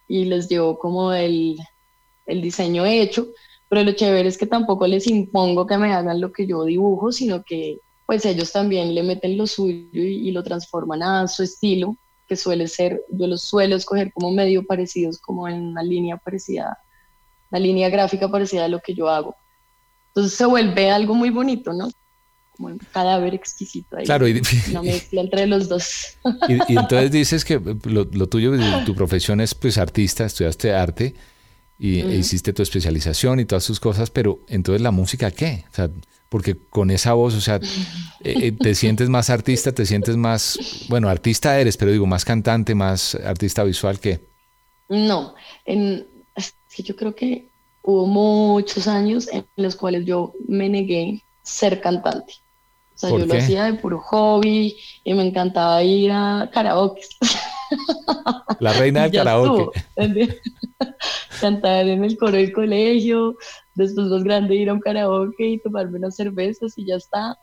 y 0.08 0.24
les 0.24 0.48
llevo 0.48 0.78
como 0.78 1.12
el, 1.12 1.58
el 2.26 2.42
diseño 2.42 2.84
hecho, 2.84 3.28
pero 3.68 3.82
lo 3.82 3.92
chévere 3.92 4.28
es 4.28 4.38
que 4.38 4.46
tampoco 4.46 4.86
les 4.86 5.06
impongo 5.06 5.66
que 5.66 5.78
me 5.78 5.92
hagan 5.92 6.20
lo 6.20 6.32
que 6.32 6.46
yo 6.46 6.64
dibujo, 6.64 7.12
sino 7.12 7.42
que 7.42 7.78
pues 8.06 8.26
ellos 8.26 8.52
también 8.52 8.94
le 8.94 9.02
meten 9.02 9.38
lo 9.38 9.46
suyo 9.46 9.88
y, 9.92 10.28
y 10.28 10.30
lo 10.32 10.42
transforman 10.42 11.02
a 11.02 11.26
su 11.26 11.42
estilo, 11.42 11.96
que 12.26 12.36
suele 12.36 12.68
ser, 12.68 13.02
yo 13.10 13.26
los 13.26 13.42
suelo 13.42 13.76
escoger 13.76 14.12
como 14.12 14.30
medio 14.30 14.66
parecidos, 14.66 15.18
como 15.18 15.48
en 15.48 15.62
una 15.62 15.82
línea 15.82 16.16
parecida, 16.16 16.78
una 17.50 17.60
línea 17.60 17.88
gráfica 17.88 18.30
parecida 18.30 18.66
a 18.66 18.68
lo 18.68 18.80
que 18.80 18.94
yo 18.94 19.08
hago. 19.08 19.36
Entonces 20.14 20.38
se 20.38 20.46
vuelve 20.46 20.90
algo 20.90 21.14
muy 21.14 21.30
bonito, 21.30 21.72
¿no? 21.72 21.90
Como 22.56 22.68
un 22.68 22.78
cadáver 22.92 23.34
exquisito 23.34 23.96
ahí. 23.96 24.04
Claro, 24.04 24.28
y, 24.28 24.40
una 24.70 24.82
mezcla 24.82 25.22
entre 25.22 25.46
los 25.48 25.68
dos. 25.68 26.16
Y, 26.48 26.78
entonces 26.78 27.10
dices 27.10 27.44
que 27.44 27.60
lo, 27.84 28.28
tuyo, 28.28 28.52
tu 28.86 28.94
profesión 28.94 29.40
es 29.40 29.56
pues 29.56 29.76
artista, 29.76 30.24
estudiaste 30.24 30.72
arte 30.72 31.14
y 31.76 32.00
e 32.00 32.16
hiciste 32.16 32.52
tu 32.52 32.62
especialización 32.62 33.40
y 33.40 33.44
todas 33.44 33.66
tus 33.66 33.80
cosas, 33.80 34.10
pero 34.10 34.44
entonces 34.46 34.80
la 34.80 34.92
música, 34.92 35.32
¿qué? 35.32 35.64
O 35.72 35.74
sea, 35.74 35.90
porque 36.28 36.56
con 36.56 36.92
esa 36.92 37.14
voz, 37.14 37.34
o 37.34 37.40
sea, 37.40 37.56
eh, 37.56 38.34
eh, 38.40 38.52
te 38.52 38.74
sientes 38.76 39.08
más 39.08 39.30
artista, 39.30 39.72
te 39.72 39.84
sientes 39.84 40.16
más, 40.16 40.86
bueno, 40.88 41.08
artista 41.08 41.58
eres, 41.58 41.76
pero 41.76 41.90
digo, 41.90 42.06
más 42.06 42.24
cantante, 42.24 42.76
más 42.76 43.16
artista 43.16 43.64
visual 43.64 43.98
que... 43.98 44.20
No, 44.88 45.34
en, 45.64 46.06
es 46.36 46.54
que 46.72 46.84
yo 46.84 46.94
creo 46.94 47.16
que 47.16 47.50
hubo 47.84 48.06
muchos 48.06 48.88
años 48.88 49.28
en 49.30 49.46
los 49.56 49.76
cuales 49.76 50.06
yo 50.06 50.32
me 50.48 50.68
negué 50.68 51.22
ser 51.42 51.80
cantante. 51.80 52.34
O 52.94 52.98
sea, 52.98 53.10
yo 53.10 53.26
lo 53.26 53.34
hacía 53.34 53.64
de 53.64 53.74
puro 53.74 53.98
hobby 53.98 54.76
y 55.02 55.14
me 55.14 55.26
encantaba 55.26 55.82
ir 55.82 56.10
a 56.12 56.48
karaoke. 56.52 57.02
La 58.60 58.72
reina 58.72 59.02
del 59.02 59.12
karaoke. 59.24 59.80
Cantar 61.40 61.86
en 61.88 62.04
el 62.04 62.16
coro 62.16 62.32
del 62.32 62.52
colegio, 62.52 63.36
después 63.74 64.06
más 64.06 64.24
grande 64.24 64.54
ir 64.54 64.70
a 64.70 64.72
un 64.72 64.80
karaoke 64.80 65.46
y 65.46 65.58
tomarme 65.58 65.98
unas 65.98 66.16
cervezas 66.16 66.78
y 66.78 66.86
ya 66.86 66.96
está. 66.96 67.36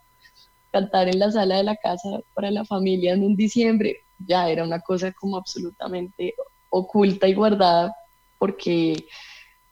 Cantar 0.72 1.10
en 1.10 1.20
la 1.20 1.32
sala 1.32 1.58
de 1.58 1.64
la 1.66 1.76
casa 1.76 2.22
para 2.34 2.50
la 2.50 2.66
familia 2.66 3.14
en 3.14 3.24
un 3.24 3.36
diciembre, 3.36 3.98
ya 4.26 4.50
era 4.50 4.64
una 4.64 4.80
cosa 4.80 5.12
como 5.12 5.38
absolutamente 5.38 6.34
oculta 6.70 7.28
y 7.28 7.34
guardada 7.34 7.94
porque 8.40 9.06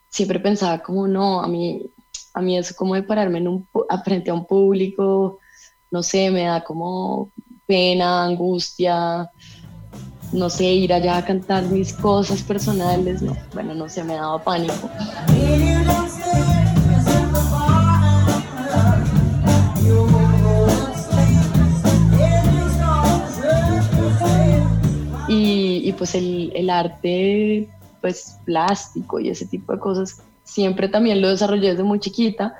siempre 0.10 0.39
pensaba 0.39 0.80
como, 0.80 1.08
no, 1.08 1.41
a 1.41 1.48
mí, 1.48 1.86
a 2.34 2.41
mí 2.41 2.58
eso 2.58 2.76
como 2.76 2.95
de 2.95 3.04
pararme 3.04 3.38
en 3.39 3.48
un, 3.48 3.67
frente 4.04 4.32
a 4.32 4.34
un 4.34 4.45
público, 4.45 5.39
no 5.91 6.04
sé, 6.04 6.30
me 6.32 6.43
da 6.43 6.63
como 6.63 7.32
pena, 7.65 8.26
angustia, 8.26 9.30
no 10.32 10.50
sé, 10.50 10.65
ir 10.65 10.93
allá 10.93 11.17
a 11.17 11.26
cantar 11.26 11.63
mis 11.63 11.93
cosas 11.93 12.41
personales, 12.43 13.22
no, 13.22 13.36
bueno, 13.54 13.74
no 13.74 13.88
sé, 13.88 14.04
me 14.04 14.15
daba 14.15 14.43
pánico. 14.43 14.89
Y, 25.32 25.93
pues 25.93 26.15
el 26.15 26.69
arte 26.69 27.67
pues 28.01 28.39
plástico 28.45 29.19
y 29.19 29.29
ese 29.29 29.47
tipo 29.47 29.73
de 29.73 29.79
cosas, 29.79 30.23
siempre 30.43 30.89
también 30.89 31.21
lo 31.21 31.29
desarrollé 31.29 31.71
desde 31.71 31.83
muy 31.83 31.99
chiquita, 31.99 32.55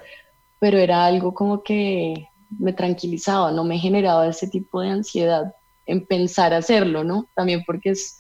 pero 0.60 0.78
era 0.78 1.06
algo 1.06 1.34
como 1.34 1.64
que 1.64 2.28
me 2.58 2.74
tranquilizaba, 2.74 3.52
no 3.52 3.64
me 3.64 3.78
generaba 3.78 4.28
ese 4.28 4.48
tipo 4.48 4.82
de 4.82 4.90
ansiedad 4.90 5.54
en 5.86 6.06
pensar 6.06 6.54
hacerlo, 6.54 7.04
¿no? 7.04 7.30
También 7.36 7.64
porque 7.66 7.92
es, 7.92 8.20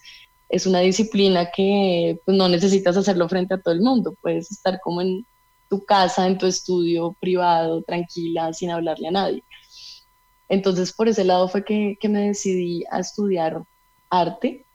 es 0.49 0.65
una 0.65 0.79
disciplina 0.79 1.51
que 1.51 2.19
pues, 2.25 2.38
no 2.38 2.47
necesitas 2.49 2.97
hacerlo 2.97 3.29
frente 3.29 3.53
a 3.53 3.62
todo 3.62 3.73
el 3.73 3.82
mundo, 3.82 4.15
puedes 4.21 4.51
estar 4.51 4.79
como 4.82 5.01
en 5.01 5.25
tu 5.69 5.86
casa, 5.86 6.27
en 6.27 6.38
tu 6.38 6.47
estudio 6.47 7.15
privado, 7.19 7.84
tranquila, 7.84 8.51
sin 8.53 8.71
hablarle 8.71 9.10
a 9.10 9.12
nadie. 9.12 9.43
Entonces, 10.47 10.91
por 10.91 11.08
ese 11.08 11.23
lado 11.23 11.47
fue 11.47 11.63
que, 11.63 11.97
que 11.99 12.10
me 12.10 12.27
decidí 12.27 12.84
a 12.89 12.99
estudiar 12.99 13.63
arte 14.10 14.65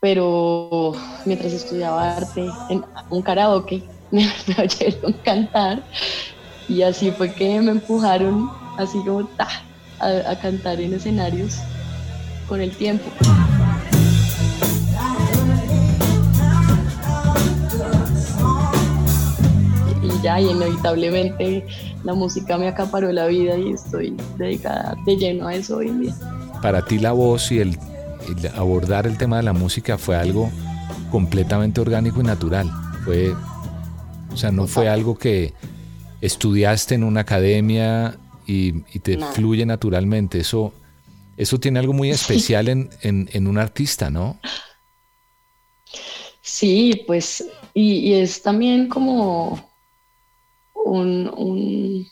pero 0.00 0.92
mientras 1.24 1.52
estudiaba 1.52 2.16
arte 2.16 2.46
en 2.70 2.84
un 3.10 3.22
karaoke 3.22 3.82
me, 4.10 4.26
oyeron 4.58 5.12
cantar 5.24 5.82
y 6.68 6.82
así 6.82 7.10
fue 7.10 7.32
que 7.32 7.60
me 7.60 7.72
empujaron 7.72 8.50
así 8.76 8.98
como 9.04 9.24
ta, 9.26 9.48
a, 9.98 10.36
cantar 10.40 10.80
en 10.80 10.94
escenarios 10.94 11.56
con 12.46 12.60
el 12.60 12.70
tiempo. 12.76 13.04
Y 20.02 20.22
ya, 20.22 20.40
y 20.40 20.50
inevitablemente 20.50 21.66
la 22.04 22.14
música 22.14 22.56
me 22.56 22.68
acaparó 22.68 23.10
la 23.12 23.26
vida 23.26 23.56
y 23.56 23.72
estoy 23.72 24.16
dedicada 24.36 24.94
de 25.04 25.16
lleno 25.16 25.48
a 25.48 25.54
eso 25.54 25.78
hoy 25.78 25.88
en 25.88 26.00
día. 26.02 26.14
Para 26.62 26.84
ti 26.84 26.98
la 26.98 27.12
voz 27.12 27.50
y 27.50 27.60
el 27.60 27.78
abordar 28.54 29.06
el 29.06 29.18
tema 29.18 29.36
de 29.38 29.42
la 29.42 29.52
música 29.52 29.98
fue 29.98 30.16
algo 30.16 30.50
completamente 31.10 31.80
orgánico 31.80 32.20
y 32.20 32.24
natural. 32.24 32.70
Fue, 33.04 33.34
o 34.32 34.36
sea, 34.36 34.50
no 34.50 34.66
fue 34.66 34.88
algo 34.88 35.16
que 35.16 35.54
estudiaste 36.20 36.94
en 36.94 37.04
una 37.04 37.20
academia 37.20 38.18
y, 38.46 38.72
te 39.00 39.18
fluye 39.18 39.66
naturalmente. 39.66 40.38
Eso, 40.40 40.72
eso 41.36 41.58
tiene 41.58 41.78
algo 41.78 41.92
muy 41.92 42.10
especial 42.18 42.68
en, 42.68 43.46
un 43.46 43.58
artista, 43.58 44.10
¿no? 44.10 44.38
Sí, 46.40 47.04
pues, 47.06 47.44
y, 47.74 48.14
es 48.14 48.42
también 48.42 48.88
como 48.88 49.68
un, 50.74 52.08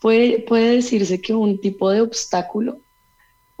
puede, 0.00 0.40
puede 0.40 0.76
decirse 0.76 1.20
que 1.20 1.34
un 1.34 1.58
tipo 1.58 1.90
de 1.90 2.02
obstáculo, 2.02 2.78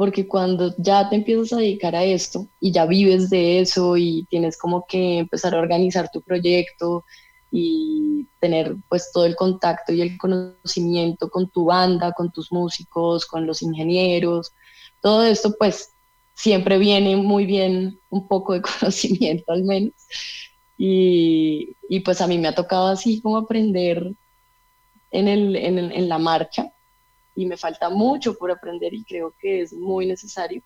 porque 0.04 0.28
cuando 0.28 0.74
ya 0.76 1.08
te 1.08 1.16
empiezas 1.16 1.54
a 1.54 1.62
dedicar 1.62 1.96
a 1.96 2.04
esto 2.04 2.46
y 2.60 2.72
ya 2.72 2.84
vives 2.84 3.30
de 3.30 3.60
eso 3.60 3.96
y 3.96 4.26
tienes 4.28 4.58
como 4.58 4.84
que 4.86 5.20
empezar 5.20 5.54
a 5.54 5.60
organizar 5.60 6.10
tu 6.12 6.20
proyecto 6.20 7.06
y 7.50 8.26
tener 8.38 8.76
pues 8.90 9.10
todo 9.14 9.24
el 9.24 9.34
contacto 9.34 9.94
y 9.94 10.02
el 10.02 10.18
conocimiento 10.18 11.30
con 11.30 11.48
tu 11.48 11.64
banda, 11.64 12.12
con 12.12 12.30
tus 12.30 12.52
músicos, 12.52 13.24
con 13.24 13.46
los 13.46 13.62
ingenieros, 13.62 14.52
todo 15.00 15.24
esto 15.24 15.54
pues 15.58 15.94
siempre 16.34 16.76
viene 16.76 17.16
muy 17.16 17.46
bien 17.46 17.98
un 18.10 18.28
poco 18.28 18.52
de 18.52 18.60
conocimiento 18.78 19.54
al 19.54 19.64
menos. 19.64 19.94
Y, 20.76 21.76
y 21.88 22.00
pues 22.00 22.20
a 22.20 22.26
mí 22.26 22.36
me 22.36 22.48
ha 22.48 22.54
tocado 22.54 22.88
así 22.88 23.22
como 23.22 23.38
aprender 23.38 24.12
en, 25.12 25.28
el, 25.28 25.56
en, 25.56 25.78
en 25.78 26.08
la 26.10 26.18
marcha 26.18 26.73
y 27.34 27.46
me 27.46 27.56
falta 27.56 27.90
mucho 27.90 28.34
por 28.34 28.50
aprender 28.50 28.94
y 28.94 29.04
creo 29.04 29.34
que 29.38 29.62
es 29.62 29.72
muy 29.72 30.06
necesario, 30.06 30.62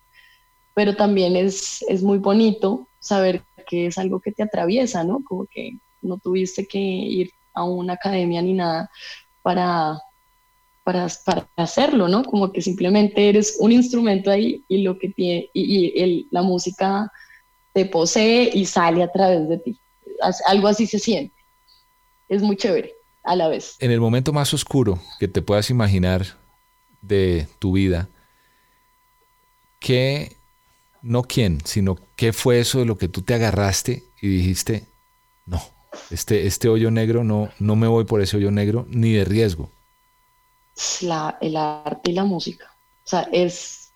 pero 0.73 0.95
también 0.95 1.35
es, 1.35 1.83
es 1.87 2.03
muy 2.03 2.17
bonito 2.17 2.87
saber 2.99 3.41
que 3.67 3.87
es 3.87 3.97
algo 3.97 4.19
que 4.19 4.31
te 4.31 4.43
atraviesa, 4.43 5.03
¿no? 5.03 5.23
Como 5.23 5.45
que 5.45 5.77
no 6.01 6.17
tuviste 6.17 6.67
que 6.67 6.79
ir 6.79 7.31
a 7.53 7.63
una 7.63 7.93
academia 7.93 8.41
ni 8.41 8.53
nada 8.53 8.89
para, 9.41 9.99
para, 10.83 11.07
para 11.25 11.47
hacerlo, 11.55 12.07
¿no? 12.07 12.23
Como 12.23 12.51
que 12.51 12.61
simplemente 12.61 13.29
eres 13.29 13.57
un 13.59 13.71
instrumento 13.71 14.31
ahí 14.31 14.63
y 14.67 14.81
lo 14.81 14.97
que 14.97 15.09
tiene, 15.09 15.49
y, 15.53 15.75
y 15.75 16.01
el, 16.01 16.27
la 16.31 16.41
música 16.41 17.11
te 17.73 17.85
posee 17.85 18.49
y 18.53 18.65
sale 18.65 19.03
a 19.03 19.11
través 19.11 19.47
de 19.47 19.57
ti. 19.57 19.79
Algo 20.47 20.67
así 20.67 20.87
se 20.87 20.99
siente. 20.99 21.35
Es 22.27 22.41
muy 22.41 22.57
chévere 22.57 22.93
a 23.23 23.35
la 23.35 23.47
vez. 23.47 23.75
En 23.79 23.91
el 23.91 23.99
momento 23.99 24.33
más 24.33 24.53
oscuro 24.53 24.99
que 25.19 25.27
te 25.27 25.41
puedas 25.41 25.69
imaginar 25.69 26.38
de 27.01 27.47
tu 27.59 27.73
vida, 27.73 28.09
¿qué, 29.79 30.35
no 31.01 31.23
quién, 31.23 31.59
sino 31.65 31.97
qué 32.15 32.33
fue 32.33 32.59
eso 32.59 32.79
de 32.79 32.85
lo 32.85 32.97
que 32.97 33.07
tú 33.07 33.21
te 33.21 33.33
agarraste 33.33 34.03
y 34.21 34.27
dijiste, 34.27 34.85
no, 35.45 35.61
este, 36.11 36.47
este 36.47 36.69
hoyo 36.69 36.91
negro, 36.91 37.23
no, 37.23 37.49
no 37.59 37.75
me 37.75 37.87
voy 37.87 38.05
por 38.05 38.21
ese 38.21 38.37
hoyo 38.37 38.51
negro 38.51 38.85
ni 38.89 39.13
de 39.13 39.25
riesgo? 39.25 39.69
La, 41.01 41.37
el 41.41 41.55
arte 41.55 42.11
y 42.11 42.13
la 42.13 42.23
música. 42.23 42.71
O 43.05 43.09
sea, 43.09 43.27
es, 43.31 43.91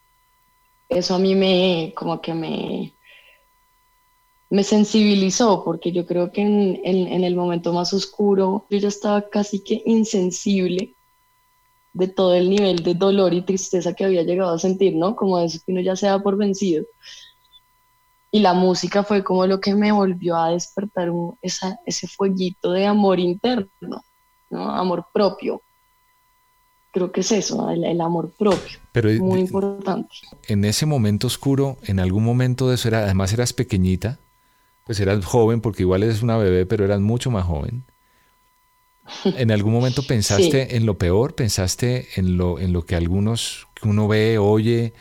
eso 0.90 1.16
a 1.16 1.20
mí 1.20 1.36
me, 1.36 1.94
como 1.96 2.22
que 2.22 2.34
me, 2.34 2.94
me 4.50 4.64
sensibilizó, 4.64 5.64
porque 5.64 5.92
yo 5.92 6.06
creo 6.06 6.32
que 6.32 6.42
en, 6.42 6.82
en, 6.84 7.08
en, 7.08 7.24
el 7.24 7.36
momento 7.36 7.74
más 7.74 7.94
oscuro 7.94 8.66
yo 8.70 8.78
ya 8.78 8.88
estaba 8.88 9.30
casi 9.30 9.64
que 9.64 9.82
insensible 9.86 10.94
de 11.94 12.08
todo 12.08 12.34
el 12.34 12.50
nivel 12.50 12.78
de 12.78 12.96
dolor 12.96 13.34
y 13.34 13.44
tristeza 13.44 13.94
que 13.94 14.06
había 14.06 14.24
llegado 14.24 14.54
a 14.54 14.60
sentir, 14.60 14.96
¿no? 14.96 15.16
Como 15.16 15.40
eso 15.40 15.60
que 15.64 15.72
uno 15.72 15.82
ya 15.82 15.96
se 15.96 16.08
da 16.08 16.22
por 16.22 16.38
vencido. 16.38 16.86
Y 18.32 18.40
la 18.40 18.56
música 18.56 19.04
fue 19.04 19.24
como 19.24 19.46
lo 19.46 19.60
que 19.60 19.76
me 19.76 19.92
volvió 19.92 20.36
a 20.36 20.50
despertar 20.50 21.12
un, 21.12 21.38
esa, 21.42 21.80
ese 21.86 22.08
fueguito 22.08 22.72
de 22.72 22.88
amor 22.88 23.20
interno, 23.20 24.04
¿no? 24.50 24.70
Amor 24.72 25.06
propio. 25.14 25.62
Creo 26.92 27.12
que 27.12 27.22
es 27.22 27.32
eso, 27.32 27.70
el, 27.70 27.84
el 27.84 28.02
amor 28.02 28.32
propio. 28.32 28.80
Pero, 28.92 29.10
muy 29.24 29.42
importante. 29.42 30.10
En 30.48 30.66
ese 30.66 30.88
momento 30.88 31.28
oscuro, 31.28 31.78
en 31.84 32.00
algún 32.00 32.24
momento 32.24 32.70
de 32.70 32.76
eso 32.76 32.88
era, 32.88 33.00
además 33.00 33.34
eras 33.34 33.54
pequeñita, 33.54 34.20
pues 34.84 35.00
eras 35.00 35.24
joven, 35.26 35.62
porque 35.62 35.84
igual 35.84 36.02
eres 36.02 36.24
una 36.24 36.38
bebé, 36.38 36.66
pero 36.66 36.86
eras 36.86 37.02
mucho 37.02 37.30
más 37.30 37.46
joven. 37.46 37.84
¿En 39.26 39.52
algún 39.52 39.74
momento 39.74 40.04
pensaste 40.08 40.68
sí. 40.68 40.76
en 40.76 40.86
lo 40.86 40.98
peor? 40.98 41.36
¿Pensaste 41.36 42.08
en 42.16 42.38
lo, 42.38 42.60
en 42.60 42.74
lo 42.74 42.86
que 42.86 42.96
algunos, 42.96 43.68
que 43.74 43.88
uno 43.88 44.08
ve, 44.08 44.38
oye, 44.38 44.94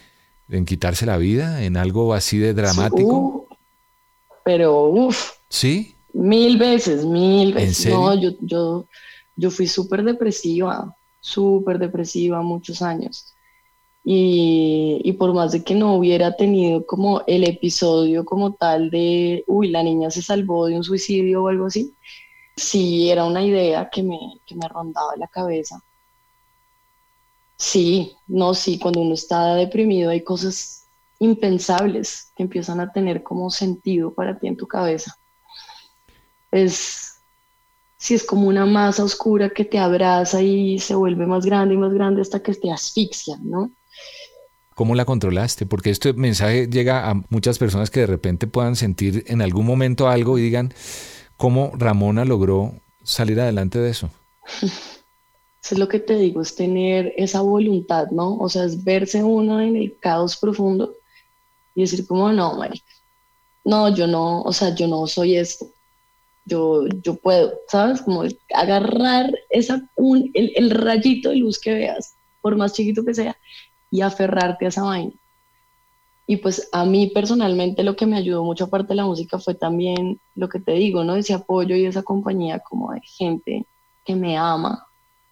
en 0.48 0.64
quitarse 0.64 1.06
la 1.06 1.16
vida? 1.16 1.64
¿En 1.64 1.76
algo 1.76 2.14
así 2.14 2.38
de 2.38 2.54
dramático? 2.54 3.16
Uh, 3.16 3.46
pero 4.44 4.88
uff. 4.88 5.32
¿Sí? 5.48 5.94
Mil 6.12 6.58
veces, 6.58 7.04
mil 7.04 7.54
veces. 7.54 7.68
¿En 7.68 7.74
serio? 7.74 7.98
No, 7.98 8.20
yo, 8.20 8.30
yo, 8.40 8.86
yo 9.36 9.50
fui 9.50 9.66
súper 9.66 10.02
depresiva, 10.02 10.96
súper 11.20 11.78
depresiva 11.78 12.42
muchos 12.42 12.82
años. 12.82 13.34
Y, 14.04 15.00
y, 15.04 15.12
por 15.12 15.32
más 15.32 15.52
de 15.52 15.62
que 15.62 15.76
no 15.76 15.94
hubiera 15.94 16.34
tenido 16.34 16.84
como 16.86 17.22
el 17.28 17.44
episodio 17.44 18.24
como 18.24 18.54
tal 18.54 18.90
de, 18.90 19.44
uy, 19.46 19.68
la 19.68 19.84
niña 19.84 20.10
se 20.10 20.22
salvó 20.22 20.66
de 20.66 20.74
un 20.74 20.82
suicidio 20.82 21.44
o 21.44 21.48
algo 21.48 21.66
así, 21.66 21.94
sí 22.56 23.10
era 23.10 23.24
una 23.24 23.44
idea 23.44 23.88
que 23.90 24.02
me, 24.02 24.18
que 24.46 24.54
me 24.54 24.68
rondaba 24.68 25.16
la 25.16 25.28
cabeza. 25.28 25.82
Sí, 27.56 28.16
no, 28.26 28.54
sí, 28.54 28.78
cuando 28.78 29.00
uno 29.00 29.14
está 29.14 29.54
deprimido 29.54 30.10
hay 30.10 30.22
cosas 30.22 30.86
impensables 31.20 32.32
que 32.34 32.42
empiezan 32.42 32.80
a 32.80 32.90
tener 32.90 33.22
como 33.22 33.50
sentido 33.50 34.12
para 34.12 34.38
ti 34.38 34.48
en 34.48 34.56
tu 34.56 34.66
cabeza. 34.66 35.16
Es, 36.50 37.20
sí, 37.96 38.14
es 38.14 38.24
como 38.24 38.48
una 38.48 38.66
masa 38.66 39.04
oscura 39.04 39.50
que 39.50 39.64
te 39.64 39.78
abraza 39.78 40.42
y 40.42 40.80
se 40.80 40.96
vuelve 40.96 41.26
más 41.26 41.46
grande 41.46 41.74
y 41.74 41.78
más 41.78 41.94
grande 41.94 42.20
hasta 42.20 42.42
que 42.42 42.52
te 42.54 42.72
asfixia, 42.72 43.38
¿no? 43.40 43.70
¿Cómo 44.74 44.94
la 44.94 45.04
controlaste? 45.04 45.66
Porque 45.66 45.90
este 45.90 46.12
mensaje 46.14 46.66
llega 46.66 47.08
a 47.08 47.14
muchas 47.28 47.58
personas 47.58 47.90
que 47.90 48.00
de 48.00 48.06
repente 48.06 48.46
puedan 48.48 48.74
sentir 48.74 49.22
en 49.28 49.42
algún 49.42 49.66
momento 49.66 50.08
algo 50.08 50.38
y 50.38 50.42
digan, 50.42 50.74
¿cómo 51.42 51.72
Ramona 51.74 52.24
logró 52.24 52.72
salir 53.02 53.40
adelante 53.40 53.81
de 53.81 53.90
eso? 53.90 54.09
Eso 54.62 54.70
es 55.72 55.78
lo 55.78 55.88
que 55.88 55.98
te 55.98 56.14
digo, 56.14 56.40
es 56.40 56.55
tener 56.55 57.12
esa 57.16 57.40
voluntad, 57.40 58.12
¿no? 58.12 58.37
O 58.37 58.48
sea, 58.48 58.62
es 58.62 58.85
verse 58.85 59.24
uno 59.24 59.61
en 59.61 59.74
el 59.74 59.98
caos 59.98 60.37
profundo 60.37 60.94
y 61.74 61.81
decir 61.81 62.07
como, 62.07 62.31
no, 62.31 62.55
marica, 62.55 62.92
no, 63.64 63.92
yo 63.92 64.07
no, 64.07 64.42
o 64.42 64.52
sea, 64.52 64.72
yo 64.72 64.87
no 64.87 65.05
soy 65.09 65.35
esto, 65.35 65.66
yo, 66.44 66.87
yo 67.02 67.16
puedo, 67.16 67.52
¿sabes? 67.66 68.02
Como 68.02 68.22
agarrar 68.55 69.35
esa, 69.50 69.83
un, 69.96 70.31
el, 70.35 70.52
el 70.55 70.70
rayito 70.70 71.31
de 71.31 71.37
luz 71.38 71.59
que 71.59 71.74
veas, 71.74 72.14
por 72.40 72.55
más 72.55 72.72
chiquito 72.72 73.05
que 73.05 73.14
sea, 73.14 73.37
y 73.90 74.02
aferrarte 74.02 74.66
a 74.66 74.68
esa 74.68 74.83
vaina. 74.83 75.12
Y 76.32 76.38
pues 76.38 76.66
a 76.72 76.86
mí 76.86 77.08
personalmente 77.08 77.82
lo 77.82 77.94
que 77.94 78.06
me 78.06 78.16
ayudó 78.16 78.42
mucho 78.42 78.64
aparte 78.64 78.88
de 78.88 78.94
la 78.94 79.04
música 79.04 79.38
fue 79.38 79.54
también 79.54 80.18
lo 80.34 80.48
que 80.48 80.60
te 80.60 80.72
digo, 80.72 81.04
¿no? 81.04 81.14
Ese 81.14 81.34
apoyo 81.34 81.76
y 81.76 81.84
esa 81.84 82.02
compañía 82.02 82.60
como 82.60 82.90
de 82.90 83.02
gente 83.02 83.66
que 84.02 84.16
me 84.16 84.38
ama 84.38 84.87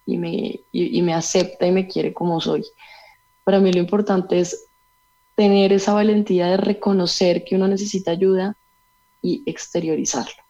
y 0.04 0.18
me, 0.18 0.60
y, 0.70 0.98
y 0.98 1.00
me 1.00 1.14
acepta 1.14 1.66
y 1.66 1.72
me 1.72 1.88
quiere 1.88 2.12
como 2.12 2.38
soy. 2.38 2.66
Para 3.44 3.60
mí 3.60 3.72
lo 3.72 3.78
importante 3.78 4.40
es 4.40 4.66
tener 5.36 5.72
esa 5.72 5.94
valentía 5.94 6.48
de 6.48 6.58
reconocer 6.58 7.44
que 7.44 7.56
uno 7.56 7.66
necesita 7.66 8.10
ayuda 8.10 8.54
y 9.22 9.42
exteriorizarlo, 9.46 10.42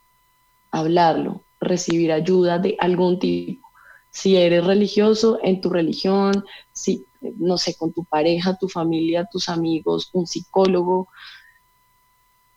hablarlo, 0.72 1.44
recibir 1.60 2.10
ayuda 2.10 2.58
de 2.58 2.76
algún 2.80 3.20
tipo. 3.20 3.68
Si 4.10 4.36
eres 4.36 4.64
religioso, 4.64 5.38
en 5.44 5.60
tu 5.60 5.70
religión, 5.70 6.44
si 6.72 7.06
no 7.20 7.58
sé, 7.58 7.74
con 7.74 7.92
tu 7.92 8.04
pareja, 8.04 8.56
tu 8.58 8.68
familia, 8.68 9.28
tus 9.30 9.48
amigos, 9.48 10.10
un 10.12 10.26
psicólogo. 10.26 11.08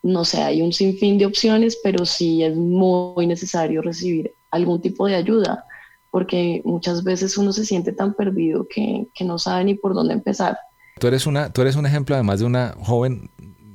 No 0.02 0.26
sé, 0.26 0.42
hay 0.42 0.62
un 0.62 0.74
sinfín 0.74 1.18
de 1.18 1.26
opciones, 1.26 1.80
pero 1.82 2.06
sí 2.06 2.44
es 2.44 2.56
muy 2.56 3.26
necesario 3.28 3.82
recibir 3.82 4.34
algún 4.52 4.82
tipo 4.82 5.08
de 5.08 5.16
ayuda, 5.16 5.66
porque 6.12 6.62
muchas 6.66 7.04
veces 7.04 7.38
uno 7.38 7.54
se 7.54 7.66
siente 7.66 7.92
tan 7.92 8.14
perdido 8.14 8.68
que, 8.68 9.08
que 9.14 9.24
no 9.24 9.40
sabe 9.40 9.64
ni 9.66 9.76
por 9.76 9.94
dónde 9.94 10.14
empezar. 10.14 10.58
Tú 11.00 11.08
eres, 11.08 11.26
una, 11.26 11.52
tú 11.52 11.62
eres 11.62 11.76
un 11.76 11.86
ejemplo 11.86 12.16
además 12.16 12.40
de 12.40 12.46
una 12.46 12.76
joven 12.80 13.30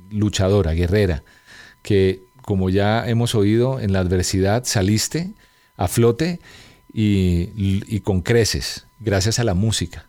luchadora, 0.09 0.73
guerrera, 0.73 1.23
que 1.81 2.23
como 2.43 2.69
ya 2.69 3.07
hemos 3.07 3.35
oído, 3.35 3.79
en 3.79 3.93
la 3.93 3.99
adversidad 3.99 4.63
saliste 4.65 5.33
a 5.77 5.87
flote 5.87 6.39
y, 6.91 7.49
y 7.55 7.99
con 7.99 8.21
creces, 8.21 8.87
gracias 8.99 9.37
a 9.39 9.43
la 9.43 9.53
música. 9.53 10.08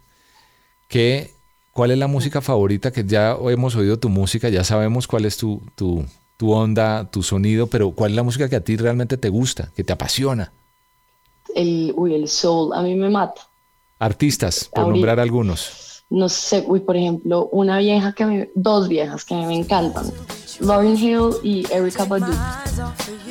¿Qué, 0.90 1.30
¿Cuál 1.72 1.92
es 1.92 1.98
la 1.98 2.08
música 2.08 2.40
favorita? 2.40 2.90
Que 2.90 3.04
ya 3.04 3.36
hemos 3.48 3.76
oído 3.76 4.00
tu 4.00 4.08
música, 4.08 4.48
ya 4.48 4.64
sabemos 4.64 5.06
cuál 5.06 5.24
es 5.24 5.36
tu, 5.36 5.62
tu, 5.76 6.04
tu, 6.36 6.50
onda, 6.50 7.08
tu 7.08 7.22
sonido, 7.22 7.68
pero 7.68 7.92
¿cuál 7.92 8.10
es 8.10 8.16
la 8.16 8.24
música 8.24 8.48
que 8.48 8.56
a 8.56 8.64
ti 8.64 8.76
realmente 8.76 9.16
te 9.16 9.28
gusta, 9.28 9.70
que 9.76 9.84
te 9.84 9.92
apasiona? 9.92 10.52
El, 11.54 11.94
uy, 11.96 12.16
el 12.16 12.26
soul, 12.26 12.72
a 12.74 12.82
mí 12.82 12.96
me 12.96 13.08
mata. 13.08 13.40
Artistas, 14.00 14.64
por 14.64 14.80
Ahorita, 14.82 14.96
nombrar 14.96 15.20
algunos. 15.20 16.02
No 16.10 16.28
sé, 16.28 16.64
uy, 16.66 16.80
por 16.80 16.96
ejemplo, 16.96 17.48
una 17.52 17.78
vieja 17.78 18.12
que 18.12 18.26
me, 18.26 18.50
dos 18.56 18.88
viejas 18.88 19.24
que 19.24 19.36
me 19.36 19.54
encantan, 19.54 20.10
Lauryn 20.58 20.96
Hill 20.96 21.30
y 21.44 21.72
Erykah 21.72 22.04
Badu. 22.06 22.32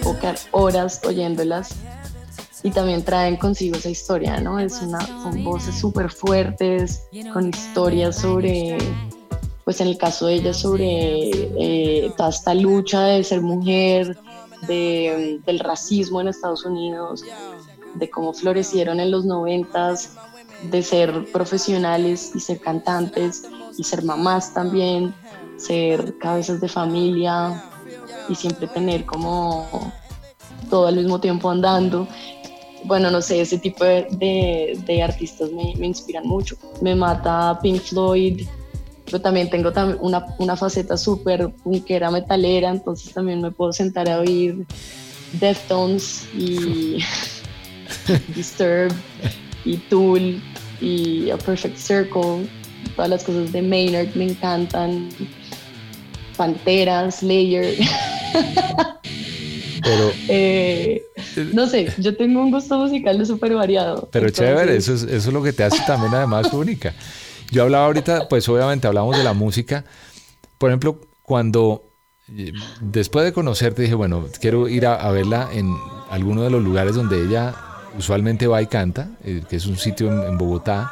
Pocar 0.01 0.37
horas 0.51 1.01
oyéndolas 1.05 1.75
y 2.63 2.71
también 2.71 3.03
traen 3.03 3.37
consigo 3.37 3.77
esa 3.77 3.89
historia, 3.89 4.39
¿no? 4.39 4.59
Es 4.59 4.81
una, 4.81 4.99
son 4.99 5.43
voces 5.43 5.75
súper 5.75 6.09
fuertes, 6.09 7.03
con 7.33 7.49
historias 7.49 8.17
sobre, 8.17 8.77
pues 9.63 9.79
en 9.81 9.87
el 9.87 9.97
caso 9.97 10.27
de 10.27 10.35
ella, 10.35 10.53
sobre 10.53 11.29
eh, 11.57 12.11
toda 12.17 12.29
esta 12.29 12.53
lucha 12.53 13.03
de 13.03 13.23
ser 13.23 13.41
mujer, 13.41 14.17
de, 14.67 15.39
del 15.45 15.59
racismo 15.59 16.19
en 16.21 16.27
Estados 16.27 16.65
Unidos, 16.65 17.23
de 17.95 18.09
cómo 18.09 18.33
florecieron 18.33 18.99
en 18.99 19.11
los 19.11 19.25
noventas 19.25 20.15
de 20.63 20.83
ser 20.83 21.25
profesionales 21.31 22.31
y 22.35 22.39
ser 22.39 22.59
cantantes 22.59 23.43
y 23.77 23.83
ser 23.83 24.03
mamás 24.03 24.53
también, 24.53 25.13
ser 25.57 26.17
cabezas 26.17 26.59
de 26.59 26.67
familia 26.67 27.63
y 28.27 28.35
siempre 28.35 28.67
tener 28.67 29.05
como 29.05 29.65
todo 30.69 30.87
al 30.87 30.95
mismo 30.95 31.19
tiempo 31.19 31.49
andando. 31.49 32.07
Bueno, 32.85 33.11
no 33.11 33.21
sé, 33.21 33.41
ese 33.41 33.57
tipo 33.57 33.83
de, 33.83 34.77
de, 34.85 35.03
artistas 35.03 35.51
me, 35.51 35.73
me, 35.77 35.87
inspiran 35.87 36.25
mucho. 36.25 36.55
Me 36.81 36.95
mata 36.95 37.59
Pink 37.61 37.81
Floyd, 37.81 38.47
pero 39.05 39.21
también 39.21 39.49
tengo 39.49 39.71
una, 39.99 40.25
una 40.37 40.55
faceta 40.55 40.97
súper 40.97 41.49
punkera 41.63 42.11
metalera, 42.11 42.69
entonces 42.69 43.13
también 43.13 43.41
me 43.41 43.51
puedo 43.51 43.73
sentar 43.73 44.09
a 44.09 44.19
oír 44.19 44.65
Deftones 45.33 46.27
y 46.33 46.99
Disturbed 48.35 48.93
y 49.65 49.77
Tool 49.77 50.41
y 50.81 51.29
A 51.31 51.37
Perfect 51.37 51.77
Circle, 51.77 52.47
todas 52.95 53.09
las 53.09 53.23
cosas 53.23 53.51
de 53.51 53.61
Maynard 53.61 54.15
me 54.15 54.25
encantan, 54.29 55.09
Pantera, 56.37 57.11
Slayer. 57.11 57.75
Pero, 59.83 60.11
eh, 60.27 61.03
no 61.53 61.67
sé, 61.67 61.93
yo 61.97 62.15
tengo 62.15 62.41
un 62.41 62.51
gusto 62.51 62.77
musical 62.77 63.25
súper 63.25 63.53
variado. 63.53 64.09
Pero 64.11 64.29
chévere, 64.29 64.75
eso 64.75 64.93
es, 64.93 65.03
eso 65.03 65.29
es 65.29 65.33
lo 65.33 65.43
que 65.43 65.53
te 65.53 65.63
hace 65.63 65.81
también 65.85 66.13
además 66.13 66.51
única. 66.53 66.93
Yo 67.51 67.63
hablaba 67.63 67.85
ahorita, 67.85 68.27
pues 68.27 68.47
obviamente 68.49 68.87
hablamos 68.87 69.17
de 69.17 69.23
la 69.23 69.33
música. 69.33 69.85
Por 70.57 70.69
ejemplo, 70.69 70.99
cuando 71.23 71.89
eh, 72.37 72.53
después 72.81 73.25
de 73.25 73.33
conocerte 73.33 73.83
dije, 73.83 73.95
bueno, 73.95 74.25
quiero 74.39 74.67
ir 74.67 74.85
a, 74.85 75.09
verla 75.11 75.49
en 75.51 75.75
alguno 76.09 76.43
de 76.43 76.49
los 76.49 76.63
lugares 76.63 76.95
donde 76.95 77.23
ella 77.23 77.55
usualmente 77.97 78.47
va 78.47 78.61
y 78.61 78.67
canta, 78.67 79.09
eh, 79.23 79.43
que 79.49 79.55
es 79.55 79.65
un 79.65 79.77
sitio 79.77 80.27
en, 80.27 80.37
Bogotá, 80.37 80.91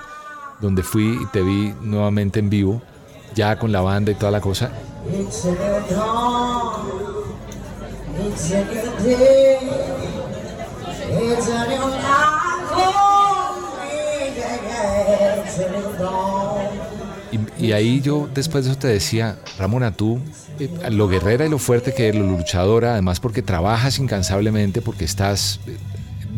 donde 0.61 0.83
fui 0.83 1.19
y 1.21 1.25
te 1.27 1.41
vi 1.41 1.73
nuevamente 1.81 2.39
en 2.39 2.49
vivo, 2.49 2.81
ya 3.35 3.57
con 3.57 3.71
la 3.71 3.81
banda 3.81 4.11
y 4.11 4.15
toda 4.15 4.31
la 4.31 4.41
cosa. 4.41 4.71
Y, 17.59 17.71
ahí 17.71 18.01
yo 18.01 18.29
después 18.33 18.65
de 18.65 18.71
eso 18.71 18.79
te 18.79 18.88
decía, 18.88 19.38
Ramona, 19.57 19.91
tú, 19.91 20.19
eh, 20.59 20.69
lo 20.91 21.07
guerrera 21.07 21.45
y 21.45 21.49
lo 21.49 21.57
fuerte 21.57 21.93
que 21.93 22.07
eres, 22.09 22.21
lo 22.21 22.27
luchadora, 22.27 22.93
además 22.93 23.19
porque 23.19 23.41
trabajas 23.41 23.99
incansablemente, 23.99 24.81
porque 24.81 25.05
estás 25.05 25.59
eh, 25.67 25.77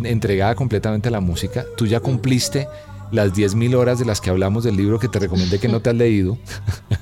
entregada 0.03 0.55
completamente 0.55 1.09
a 1.09 1.11
la 1.11 1.19
música, 1.19 1.65
tú 1.77 1.85
ya 1.85 1.99
cumpliste 1.99 2.67
las 3.11 3.33
10.000 3.33 3.75
horas 3.75 3.99
de 3.99 4.05
las 4.05 4.21
que 4.21 4.29
hablamos 4.29 4.63
del 4.63 4.77
libro 4.77 4.99
que 4.99 5.07
te 5.07 5.19
recomendé 5.19 5.59
que 5.59 5.67
no 5.67 5.81
te 5.81 5.89
has 5.89 5.95
leído. 5.95 6.37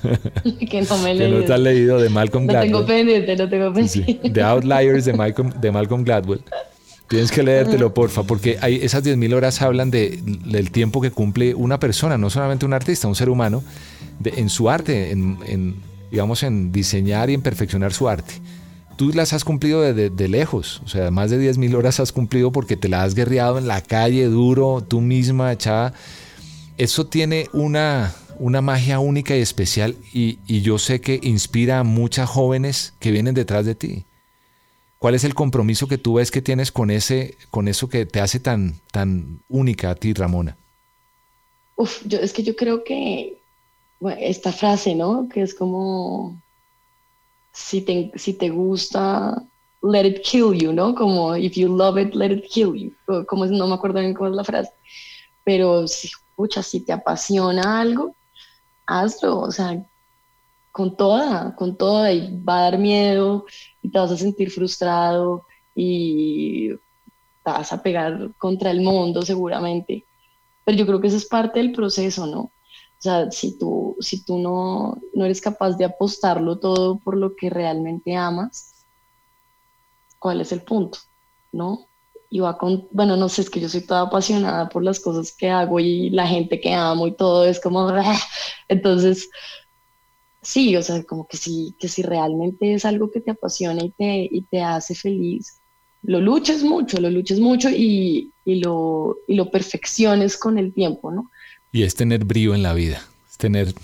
que 0.70 0.82
no 0.82 0.98
me 0.98 1.10
he 1.10 1.14
leído. 1.14 1.36
Que 1.36 1.40
no 1.40 1.44
te 1.44 1.52
has 1.52 1.60
leído 1.60 2.00
de 2.00 2.08
Malcolm 2.08 2.46
Gladwell. 2.46 2.70
No 2.70 2.78
tengo 2.78 2.86
pendiente, 2.86 3.36
no 3.36 3.48
tengo 3.48 3.72
pendiente. 3.72 4.30
The 4.30 4.42
Outliers 4.42 5.04
de 5.04 5.12
Malcolm, 5.12 5.50
de 5.60 5.70
Malcolm 5.70 6.04
Gladwell. 6.04 6.40
Tienes 7.08 7.32
que 7.32 7.42
leértelo, 7.42 7.94
porfa, 7.94 8.22
porque 8.22 8.58
hay, 8.60 8.76
esas 8.76 9.02
10.000 9.02 9.34
horas 9.34 9.62
hablan 9.62 9.90
de, 9.90 10.20
del 10.22 10.70
tiempo 10.70 11.00
que 11.00 11.10
cumple 11.10 11.54
una 11.54 11.80
persona, 11.80 12.18
no 12.18 12.28
solamente 12.28 12.66
un 12.66 12.74
artista, 12.74 13.08
un 13.08 13.14
ser 13.14 13.30
humano, 13.30 13.64
en 14.22 14.50
su 14.50 14.68
arte, 14.68 15.10
en, 15.10 15.76
digamos, 16.10 16.42
en 16.42 16.70
diseñar 16.70 17.30
y 17.30 17.34
en 17.34 17.40
perfeccionar 17.40 17.94
su 17.94 18.10
arte. 18.10 18.34
Tú 18.98 19.10
las 19.12 19.32
has 19.32 19.44
cumplido 19.44 19.80
de, 19.80 20.28
lejos, 20.28 20.82
o 20.84 20.88
sea, 20.88 21.12
más 21.12 21.30
de 21.30 21.38
10.000 21.38 21.76
horas 21.76 22.00
has 22.00 22.10
cumplido 22.10 22.50
porque 22.50 22.76
te 22.76 22.88
la 22.88 23.04
has 23.04 23.14
guerreado 23.14 23.56
en 23.56 23.68
la 23.68 23.80
calle 23.80 24.24
duro, 24.24 24.84
tú 24.86 25.00
misma, 25.00 25.52
echada. 25.52 25.94
Eso 26.78 27.06
tiene 27.06 27.46
una, 27.52 28.12
una 28.40 28.60
magia 28.60 28.98
única 28.98 29.36
y 29.36 29.40
especial 29.40 29.94
y, 30.12 30.40
y 30.48 30.62
yo 30.62 30.80
sé 30.80 31.00
que 31.00 31.20
inspira 31.22 31.78
a 31.78 31.84
muchas 31.84 32.28
jóvenes 32.28 32.92
que 32.98 33.12
vienen 33.12 33.36
detrás 33.36 33.64
de 33.64 33.76
ti. 33.76 34.04
¿Cuál 34.98 35.14
es 35.14 35.22
el 35.22 35.34
compromiso 35.34 35.86
que 35.86 35.96
tú 35.96 36.14
ves 36.14 36.32
que 36.32 36.42
tienes 36.42 36.72
con 36.72 36.90
ese, 36.90 37.36
con 37.50 37.68
eso 37.68 37.88
que 37.88 38.04
te 38.04 38.18
hace 38.18 38.40
tan, 38.40 38.80
tan 38.90 39.42
única 39.48 39.90
a 39.90 39.94
ti, 39.94 40.12
Ramona? 40.12 40.56
Uf, 41.76 42.02
yo, 42.04 42.18
es 42.18 42.32
que 42.32 42.42
yo 42.42 42.56
creo 42.56 42.82
que 42.82 43.38
esta 44.18 44.50
frase, 44.50 44.96
¿no? 44.96 45.28
Que 45.32 45.42
es 45.42 45.54
como, 45.54 46.42
si 47.52 47.82
te, 47.82 48.12
si 48.14 48.34
te 48.34 48.50
gusta, 48.50 49.42
let 49.82 50.06
it 50.06 50.22
kill 50.22 50.54
you, 50.54 50.72
¿no? 50.72 50.94
Como, 50.94 51.36
if 51.36 51.56
you 51.56 51.68
love 51.68 51.98
it, 51.98 52.14
let 52.14 52.30
it 52.30 52.44
kill 52.48 52.74
you. 52.74 52.92
Como, 53.26 53.46
no 53.46 53.66
me 53.66 53.74
acuerdo 53.74 54.00
bien 54.00 54.14
cómo 54.14 54.30
es 54.30 54.36
la 54.36 54.44
frase. 54.44 54.72
Pero, 55.44 55.86
si, 55.86 56.08
escucha, 56.08 56.62
si 56.62 56.80
te 56.80 56.92
apasiona 56.92 57.80
algo, 57.80 58.14
hazlo, 58.86 59.40
o 59.40 59.50
sea, 59.50 59.84
con 60.72 60.96
toda, 60.96 61.54
con 61.56 61.76
toda, 61.76 62.12
y 62.12 62.40
va 62.42 62.58
a 62.58 62.62
dar 62.70 62.78
miedo, 62.78 63.46
y 63.82 63.88
te 63.90 63.98
vas 63.98 64.12
a 64.12 64.16
sentir 64.16 64.50
frustrado, 64.50 65.46
y 65.74 66.68
te 66.68 66.78
vas 67.50 67.72
a 67.72 67.82
pegar 67.82 68.30
contra 68.38 68.70
el 68.70 68.80
mundo 68.80 69.22
seguramente. 69.22 70.04
Pero 70.64 70.76
yo 70.76 70.86
creo 70.86 71.00
que 71.00 71.08
eso 71.08 71.16
es 71.16 71.26
parte 71.26 71.60
del 71.60 71.72
proceso, 71.72 72.26
¿no? 72.26 72.50
O 72.98 73.00
sea, 73.00 73.30
si 73.30 73.56
tú, 73.56 73.96
si 74.00 74.24
tú 74.24 74.38
no, 74.38 74.98
no 75.14 75.24
eres 75.24 75.40
capaz 75.40 75.76
de 75.76 75.84
apostarlo 75.84 76.58
todo 76.58 76.98
por 76.98 77.16
lo 77.16 77.36
que 77.36 77.48
realmente 77.48 78.16
amas, 78.16 78.84
¿cuál 80.18 80.40
es 80.40 80.50
el 80.50 80.62
punto? 80.62 80.98
¿No? 81.52 81.86
Y 82.28 82.40
va 82.40 82.58
con, 82.58 82.88
bueno, 82.90 83.16
no 83.16 83.28
sé, 83.28 83.42
es 83.42 83.50
que 83.50 83.60
yo 83.60 83.68
soy 83.68 83.82
toda 83.82 84.02
apasionada 84.02 84.68
por 84.68 84.82
las 84.82 84.98
cosas 84.98 85.32
que 85.32 85.48
hago 85.48 85.78
y 85.78 86.10
la 86.10 86.26
gente 86.26 86.60
que 86.60 86.74
amo 86.74 87.06
y 87.06 87.12
todo 87.12 87.46
es 87.46 87.60
como, 87.60 87.88
entonces, 88.68 89.30
sí, 90.42 90.76
o 90.76 90.82
sea, 90.82 91.02
como 91.04 91.28
que 91.28 91.36
si, 91.36 91.76
que 91.78 91.88
si 91.88 92.02
realmente 92.02 92.74
es 92.74 92.84
algo 92.84 93.12
que 93.12 93.20
te 93.20 93.30
apasiona 93.30 93.84
y 93.84 93.90
te, 93.90 94.28
y 94.30 94.42
te 94.42 94.60
hace 94.60 94.96
feliz, 94.96 95.60
lo 96.02 96.20
luches 96.20 96.64
mucho, 96.64 97.00
lo 97.00 97.10
luches 97.10 97.38
mucho 97.38 97.70
y, 97.70 98.32
y, 98.44 98.56
lo, 98.56 99.18
y 99.28 99.34
lo 99.36 99.50
perfecciones 99.50 100.36
con 100.36 100.58
el 100.58 100.74
tiempo, 100.74 101.12
¿no? 101.12 101.30
Y 101.72 101.82
es 101.82 101.94
tener 101.94 102.24
brío 102.24 102.54
en 102.54 102.62
la 102.62 102.72
vida, 102.72 103.02
es 103.30 103.36
tener 103.36 103.74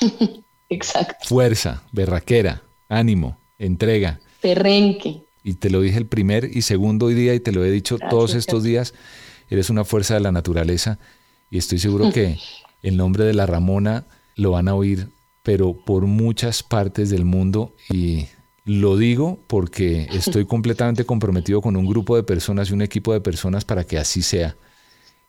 Exacto. 0.68 1.26
fuerza, 1.26 1.82
berraquera, 1.92 2.62
ánimo, 2.88 3.38
entrega. 3.58 4.20
Perrenque. 4.40 5.24
Y 5.42 5.54
te 5.54 5.70
lo 5.70 5.80
dije 5.80 5.98
el 5.98 6.06
primer 6.06 6.50
y 6.56 6.62
segundo 6.62 7.08
día 7.08 7.34
y 7.34 7.40
te 7.40 7.52
lo 7.52 7.64
he 7.64 7.70
dicho 7.70 7.98
todos 7.98 8.34
estos 8.34 8.62
días, 8.62 8.94
eres 9.50 9.68
una 9.68 9.84
fuerza 9.84 10.14
de 10.14 10.20
la 10.20 10.32
naturaleza 10.32 10.98
y 11.50 11.58
estoy 11.58 11.78
seguro 11.78 12.12
que 12.12 12.38
el 12.82 12.96
nombre 12.96 13.24
de 13.24 13.34
la 13.34 13.46
Ramona 13.46 14.06
lo 14.36 14.52
van 14.52 14.68
a 14.68 14.74
oír 14.74 15.08
pero 15.44 15.76
por 15.76 16.06
muchas 16.06 16.62
partes 16.62 17.10
del 17.10 17.26
mundo 17.26 17.76
y 17.90 18.26
lo 18.64 18.96
digo 18.96 19.38
porque 19.46 20.08
estoy 20.10 20.44
completamente 20.46 21.04
comprometido 21.04 21.60
con 21.60 21.76
un 21.76 21.86
grupo 21.86 22.16
de 22.16 22.24
personas 22.24 22.70
y 22.70 22.72
un 22.72 22.82
equipo 22.82 23.12
de 23.12 23.20
personas 23.20 23.64
para 23.64 23.84
que 23.84 23.98
así 23.98 24.22
sea. 24.22 24.56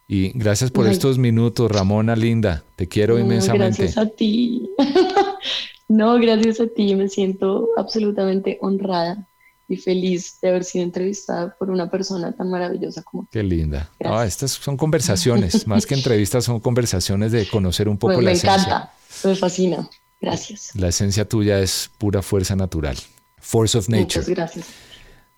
Y 0.08 0.30
gracias 0.38 0.70
por 0.70 0.88
estos 0.88 1.18
minutos, 1.18 1.72
Ramona 1.72 2.16
Linda. 2.16 2.64
Te 2.76 2.88
quiero 2.88 3.18
inmensamente. 3.18 3.84
Gracias 3.84 3.97
a 3.97 4.08
ti. 4.08 4.70
no, 5.88 6.20
gracias 6.20 6.60
a 6.60 6.68
ti. 6.68 6.95
Me 6.95 7.10
siento 7.10 7.70
absolutamente 7.76 8.60
honrada 8.62 9.28
y 9.68 9.78
feliz 9.78 10.39
de 10.41 10.49
haber 10.49 10.64
sido 10.64 10.84
entrevistada 10.84 11.56
por 11.58 11.72
una 11.72 11.89
persona 11.89 12.32
tan 12.34 12.51
maravillosa 12.51 13.01
como 13.01 13.24
tú. 13.24 13.30
Qué 13.32 13.41
linda. 13.41 13.89
estas 14.26 14.51
son 14.51 14.78
conversaciones, 14.78 15.66
más 15.68 15.88
que 15.88 15.95
entrevistas, 15.95 16.45
son 16.45 16.60
conversaciones 16.60 17.32
de 17.32 17.47
conocer 17.47 17.89
un 17.89 17.97
poco 17.97 18.22
la 18.22 18.32
esencia. 18.32 18.51
Me 18.58 18.64
encanta, 18.64 18.93
me 19.24 19.36
fascina. 19.36 19.89
Gracias. 20.22 20.76
La 20.76 20.89
esencia 20.89 21.28
tuya 21.28 21.60
es 21.60 21.89
pura 21.97 22.22
fuerza 22.22 22.56
natural. 22.56 22.95
Force 23.38 23.78
of 23.78 23.89
Nature. 23.89 24.03
Muchas 24.03 24.30
gracias. 24.30 24.68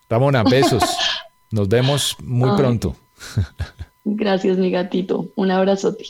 Ramona, 0.10 0.44
besos. 0.44 0.84
Nos 1.52 1.68
vemos 1.70 2.16
muy 2.22 2.56
pronto. 2.58 2.96
Gracias, 4.16 4.58
mi 4.58 4.72
gatito. 4.72 5.34
Un 5.36 5.52
abrazote. 5.52 6.06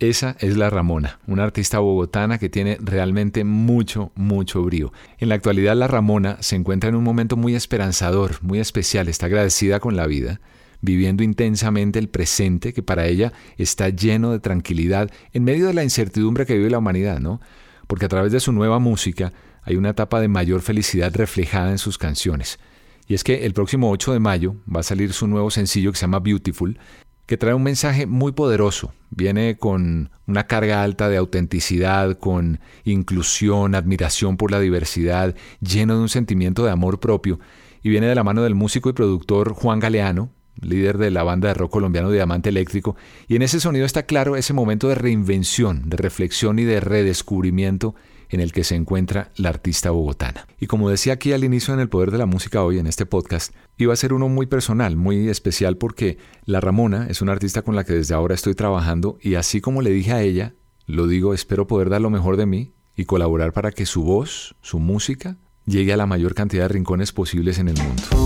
Esa 0.00 0.36
es 0.40 0.56
la 0.56 0.68
Ramona, 0.68 1.20
una 1.28 1.44
artista 1.44 1.78
bogotana 1.78 2.38
que 2.38 2.48
tiene 2.48 2.76
realmente 2.80 3.44
mucho, 3.44 4.10
mucho 4.16 4.62
brío. 4.62 4.92
En 5.18 5.28
la 5.28 5.36
actualidad 5.36 5.76
la 5.76 5.86
Ramona 5.86 6.38
se 6.40 6.56
encuentra 6.56 6.90
en 6.90 6.96
un 6.96 7.04
momento 7.04 7.36
muy 7.36 7.54
esperanzador, 7.54 8.42
muy 8.42 8.58
especial, 8.58 9.08
está 9.08 9.26
agradecida 9.26 9.78
con 9.78 9.96
la 9.96 10.06
vida 10.06 10.40
viviendo 10.80 11.22
intensamente 11.22 11.98
el 11.98 12.08
presente 12.08 12.74
que 12.74 12.82
para 12.82 13.06
ella 13.06 13.32
está 13.56 13.88
lleno 13.88 14.32
de 14.32 14.40
tranquilidad 14.40 15.10
en 15.32 15.44
medio 15.44 15.66
de 15.66 15.72
la 15.72 15.82
incertidumbre 15.82 16.44
que 16.44 16.58
vive 16.58 16.68
la 16.68 16.78
humanidad, 16.78 17.20
¿no? 17.20 17.40
Porque 17.86 18.04
a 18.04 18.08
través 18.08 18.32
de 18.32 18.40
su 18.40 18.52
nueva 18.52 18.78
música 18.80 19.32
hay 19.64 19.76
una 19.76 19.90
etapa 19.90 20.20
de 20.20 20.28
mayor 20.28 20.62
felicidad 20.62 21.14
reflejada 21.14 21.70
en 21.70 21.78
sus 21.78 21.98
canciones. 21.98 22.58
Y 23.06 23.14
es 23.14 23.24
que 23.24 23.44
el 23.44 23.52
próximo 23.52 23.90
8 23.90 24.12
de 24.12 24.20
mayo 24.20 24.56
va 24.72 24.80
a 24.80 24.84
salir 24.84 25.12
su 25.12 25.26
nuevo 25.26 25.50
sencillo 25.50 25.92
que 25.92 25.98
se 25.98 26.02
llama 26.02 26.20
Beautiful, 26.20 26.78
que 27.26 27.36
trae 27.36 27.54
un 27.54 27.62
mensaje 27.62 28.06
muy 28.06 28.32
poderoso. 28.32 28.92
Viene 29.10 29.56
con 29.56 30.10
una 30.26 30.46
carga 30.46 30.82
alta 30.82 31.08
de 31.08 31.16
autenticidad, 31.16 32.18
con 32.18 32.60
inclusión, 32.84 33.74
admiración 33.74 34.36
por 34.36 34.50
la 34.50 34.60
diversidad, 34.60 35.34
lleno 35.60 35.96
de 35.96 36.02
un 36.02 36.08
sentimiento 36.08 36.64
de 36.64 36.70
amor 36.70 37.00
propio 37.00 37.40
y 37.82 37.90
viene 37.90 38.06
de 38.06 38.14
la 38.14 38.24
mano 38.24 38.42
del 38.42 38.54
músico 38.54 38.88
y 38.88 38.94
productor 38.94 39.52
Juan 39.52 39.78
Galeano, 39.78 40.30
líder 40.60 40.98
de 40.98 41.10
la 41.10 41.22
banda 41.22 41.48
de 41.48 41.54
rock 41.54 41.72
colombiano 41.72 42.10
Diamante 42.10 42.48
Eléctrico, 42.48 42.96
y 43.28 43.36
en 43.36 43.42
ese 43.42 43.60
sonido 43.60 43.84
está 43.84 44.04
claro 44.04 44.36
ese 44.36 44.54
momento 44.54 44.88
de 44.88 44.94
reinvención, 44.94 45.90
de 45.90 45.98
reflexión 45.98 46.58
y 46.58 46.64
de 46.64 46.80
redescubrimiento 46.80 47.94
en 48.34 48.40
el 48.40 48.52
que 48.52 48.64
se 48.64 48.74
encuentra 48.74 49.30
la 49.36 49.48
artista 49.48 49.90
bogotana. 49.90 50.46
Y 50.60 50.66
como 50.66 50.90
decía 50.90 51.14
aquí 51.14 51.32
al 51.32 51.44
inicio 51.44 51.72
en 51.72 51.80
El 51.80 51.88
Poder 51.88 52.10
de 52.10 52.18
la 52.18 52.26
Música 52.26 52.62
hoy, 52.62 52.78
en 52.78 52.86
este 52.86 53.06
podcast, 53.06 53.54
iba 53.78 53.92
a 53.92 53.96
ser 53.96 54.12
uno 54.12 54.28
muy 54.28 54.46
personal, 54.46 54.96
muy 54.96 55.28
especial 55.28 55.76
porque 55.76 56.18
la 56.44 56.60
Ramona 56.60 57.06
es 57.08 57.22
una 57.22 57.32
artista 57.32 57.62
con 57.62 57.76
la 57.76 57.84
que 57.84 57.94
desde 57.94 58.14
ahora 58.14 58.34
estoy 58.34 58.54
trabajando 58.54 59.18
y 59.20 59.36
así 59.36 59.60
como 59.60 59.82
le 59.82 59.90
dije 59.90 60.12
a 60.12 60.22
ella, 60.22 60.54
lo 60.86 61.06
digo, 61.06 61.32
espero 61.32 61.66
poder 61.66 61.88
dar 61.88 62.00
lo 62.00 62.10
mejor 62.10 62.36
de 62.36 62.46
mí 62.46 62.72
y 62.96 63.04
colaborar 63.06 63.52
para 63.52 63.72
que 63.72 63.86
su 63.86 64.02
voz, 64.02 64.54
su 64.60 64.78
música, 64.78 65.36
llegue 65.66 65.92
a 65.92 65.96
la 65.96 66.06
mayor 66.06 66.34
cantidad 66.34 66.64
de 66.64 66.68
rincones 66.68 67.12
posibles 67.12 67.58
en 67.58 67.68
el 67.68 67.76
mundo. 67.82 68.23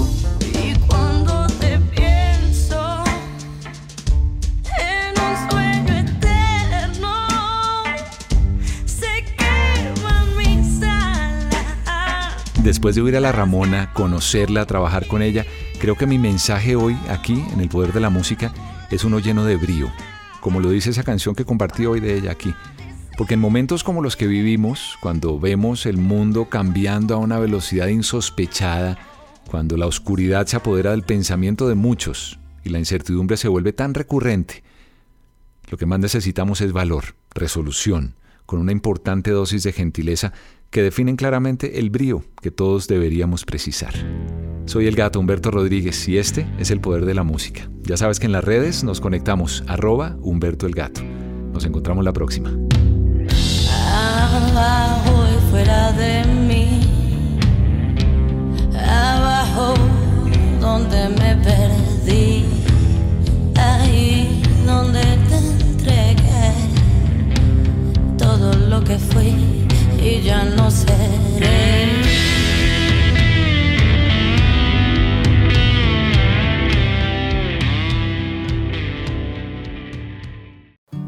Después 12.63 12.95
de 12.95 13.03
oír 13.03 13.17
a 13.17 13.21
la 13.21 13.33
Ramona, 13.33 13.93
conocerla, 13.93 14.67
trabajar 14.67 15.07
con 15.07 15.23
ella, 15.23 15.47
creo 15.79 15.97
que 15.97 16.07
mi 16.07 16.19
mensaje 16.19 16.77
hoy 16.77 16.97
aquí 17.09 17.45
en 17.53 17.61
el 17.61 17.69
poder 17.69 17.93
de 17.93 18.01
la 18.01 18.11
música 18.11 18.53
es 18.91 19.05
uno 19.05 19.19
lleno 19.19 19.45
de 19.45 19.57
brío, 19.57 19.91
como 20.41 20.61
lo 20.61 20.71
dice 20.71 20.91
esa 20.91 21.05
canción 21.05 21.35
que 21.35 21.45
compartí 21.45 21.87
hoy 21.87 22.01
de 22.01 22.17
ella 22.17 22.33
aquí. 22.33 22.55
Porque 23.17 23.35
en 23.35 23.41
momentos 23.41 23.83
como 23.83 24.03
los 24.03 24.17
que 24.17 24.27
vivimos, 24.27 24.97
cuando 25.01 25.39
vemos 25.41 25.87
el 25.87 25.97
mundo 25.97 26.49
cambiando 26.49 27.15
a 27.15 27.19
una 27.19 27.39
velocidad 27.39 27.89
insospechada, 27.89 28.99
cuando 29.49 29.77
la 29.77 29.87
oscuridad 29.87 30.47
se 30.47 30.57
apodera 30.57 30.93
del 30.93 31.03
pensamiento 31.03 31.69
de 31.69 31.75
muchos 31.75 32.39
y 32.65 32.69
la 32.69 32.79
incertidumbre 32.79 33.37
se 33.37 33.49
vuelve 33.49 33.73
tan 33.73 33.95
recurrente, 33.95 34.63
lo 35.71 35.79
que 35.79 35.87
más 35.87 35.99
necesitamos 35.99 36.61
es 36.61 36.73
valor, 36.73 37.17
resolución, 37.35 38.15
con 38.47 38.61
una 38.61 38.73
importante 38.73 39.31
dosis 39.31 39.63
de 39.63 39.73
gentileza 39.73 40.33
que 40.71 40.83
definen 40.83 41.17
claramente 41.17 41.79
el 41.79 41.91
brío 41.91 42.25
que 42.43 42.51
todos 42.51 42.89
deberíamos 42.89 43.45
precisar. 43.45 43.95
Soy 44.67 44.87
el 44.87 44.97
gato 44.97 45.19
Humberto 45.19 45.51
Rodríguez 45.51 46.07
y 46.09 46.19
este 46.19 46.47
es 46.59 46.71
el 46.71 46.81
poder 46.81 47.07
de 47.07 47.15
la 47.15 47.23
música. 47.23 47.71
Ya 47.85 47.97
sabes 47.97 48.21
que 48.21 48.27
en 48.27 48.33
las 48.33 48.45
redes 48.45 48.85
nos 48.85 49.01
conectamos 49.01 49.65
arroba 49.67 50.17
Humberto 50.21 50.67
el 50.67 50.75
Gato. 50.75 51.01
Nos 51.53 51.65
encontramos 51.65 52.05
la 52.05 52.13
próxima. 52.13 52.51
Abajo 53.91 55.25
y 55.27 55.51
fuera 55.51 55.93
de 55.93 56.25
mí, 56.27 56.83
abajo 58.75 59.75
donde 60.61 61.09
me 61.09 61.37
perdí, 61.43 62.45
ahí 63.57 64.43
donde 64.67 65.01
te 65.01 65.37
entregué 65.39 66.53
todo 68.19 68.53
lo 68.69 68.85
que 68.85 68.99
fui 68.99 69.68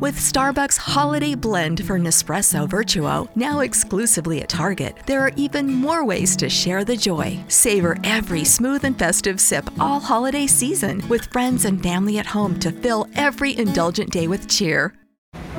With 0.00 0.16
Starbucks 0.16 0.78
Holiday 0.78 1.34
Blend 1.34 1.86
for 1.86 1.98
Nespresso 1.98 2.66
Virtuo, 2.66 3.28
now 3.36 3.60
exclusively 3.60 4.42
at 4.42 4.48
Target, 4.48 4.98
there 5.06 5.20
are 5.20 5.32
even 5.36 5.72
more 5.72 6.04
ways 6.04 6.34
to 6.36 6.48
share 6.48 6.84
the 6.84 6.96
joy. 6.96 7.38
Savor 7.48 7.96
every 8.02 8.44
smooth 8.44 8.84
and 8.84 8.98
festive 8.98 9.40
sip 9.40 9.70
all 9.78 10.00
holiday 10.00 10.46
season 10.46 11.06
with 11.08 11.26
friends 11.26 11.64
and 11.64 11.82
family 11.82 12.18
at 12.18 12.26
home 12.26 12.58
to 12.60 12.72
fill 12.72 13.06
every 13.14 13.56
indulgent 13.56 14.10
day 14.10 14.26
with 14.26 14.48
cheer. 14.48 14.94